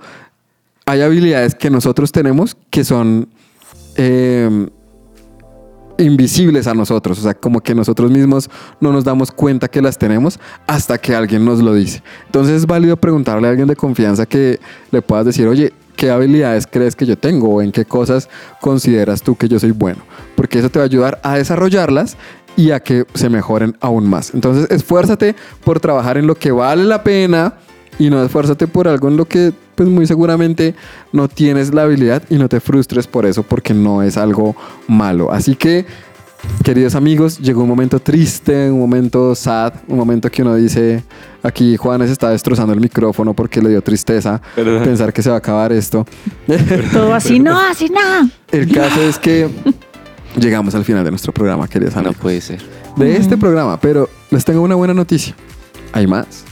[0.86, 3.30] hay habilidades que nosotros tenemos que son...
[3.96, 4.70] eh,
[5.98, 8.50] invisibles a nosotros, o sea, como que nosotros mismos
[8.80, 12.02] no nos damos cuenta que las tenemos hasta que alguien nos lo dice.
[12.26, 16.66] Entonces es válido preguntarle a alguien de confianza que le puedas decir, oye, ¿qué habilidades
[16.66, 18.30] crees que yo tengo o en qué cosas
[18.60, 20.02] consideras tú que yo soy bueno?
[20.36, 22.18] Porque eso te va a ayudar a desarrollarlas
[22.56, 24.34] y a que se mejoren aún más.
[24.34, 27.56] Entonces esfuérzate por trabajar en lo que vale la pena
[28.00, 30.76] y no esfuérzate por algo en lo que pues muy seguramente
[31.12, 34.56] no tienes la habilidad y no te frustres por eso porque no es algo
[34.88, 35.32] malo.
[35.32, 35.86] Así que,
[36.64, 41.04] queridos amigos, llegó un momento triste, un momento sad, un momento que uno dice,
[41.42, 45.40] aquí Juanes está destrozando el micrófono porque le dio tristeza pensar que se va a
[45.40, 46.06] acabar esto.
[46.92, 48.30] Todo así, no, así no.
[48.52, 49.50] el caso es que
[50.36, 52.18] llegamos al final de nuestro programa, queridos No amigos.
[52.22, 52.62] puede ser.
[52.96, 55.34] De este programa, pero les tengo una buena noticia.
[55.94, 56.44] Hay más.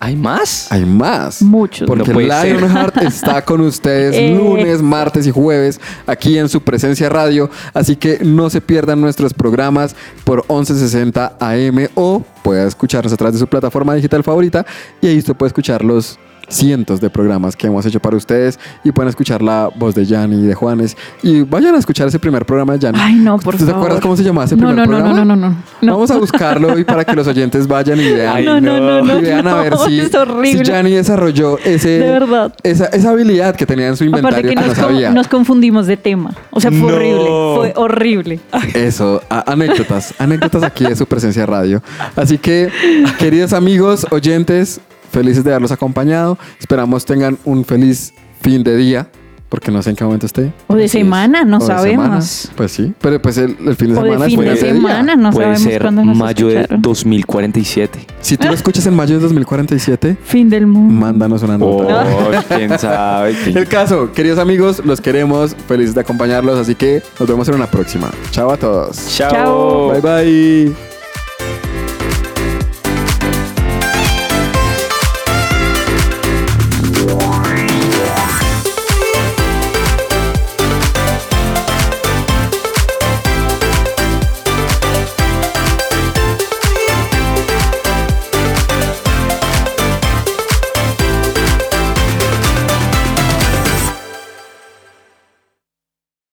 [0.00, 0.70] ¿Hay más?
[0.70, 1.42] Hay más.
[1.42, 1.88] Muchos.
[1.88, 2.20] Porque No.
[2.20, 4.32] Lionheart está con ustedes Eh.
[4.38, 7.50] lunes, martes y jueves aquí en su presencia radio.
[7.74, 13.34] Así que no se pierdan nuestros programas por 1160 AM o pueda escucharnos a través
[13.34, 14.64] de su plataforma digital favorita.
[15.00, 16.16] Y ahí usted puede escuchar los
[16.48, 20.36] cientos de programas que hemos hecho para ustedes y pueden escuchar la voz de Yanni
[20.44, 20.96] y de Juanes.
[21.22, 22.98] Y vayan a escuchar ese primer programa de Yanni.
[23.00, 23.80] Ay, no, por ¿Tú te favor.
[23.80, 25.24] acuerdas cómo se llamaba ese No, primer no, no, programa?
[25.24, 25.92] no, no, no, no.
[25.92, 28.36] Vamos a buscarlo y para que los oyentes vayan y vean.
[28.36, 30.64] Ay, no, no, no, no, y vean a ver no, si, es horrible.
[30.64, 32.54] si Gianni desarrolló ese, De verdad.
[32.62, 35.10] Esa, esa habilidad que tenía en su Aparte inventario que que, no nos, sabía.
[35.10, 36.32] nos confundimos de tema.
[36.50, 36.86] O sea, fue No.
[36.96, 37.24] horrible.
[37.56, 38.40] Fue horrible.
[38.74, 41.82] Eso, a- anécdotas, anécdotas aquí de su presencia radio.
[42.16, 42.70] Así que,
[43.18, 44.80] queridos amigos, oyentes,
[45.10, 46.38] felices de haberlos acompañado.
[46.60, 49.08] Esperamos tengan un feliz fin de día,
[49.48, 50.52] porque no sé en qué momento esté.
[50.66, 52.24] O de semana, no O de sabemos.
[52.26, 52.54] semana.
[52.56, 55.16] Pues sí, pero pues el, el fin de O semana de es fin de semana,
[55.16, 56.82] no puede sabemos ser cuándo nos mayo de escucharon.
[56.82, 58.06] 2047.
[58.20, 60.92] Si tú lo escuchas en mayo de 2047, Fin del mundo.
[60.92, 62.06] mándanos una nota.
[62.06, 63.34] Oh, quién sabe.
[63.46, 67.66] El caso, queridos amigos, los queremos, felices de acompañarlos, así que nos vemos en una
[67.66, 68.10] próxima.
[68.30, 68.98] Chao a todos.
[69.16, 69.90] Chao.
[69.92, 70.97] Bye bye.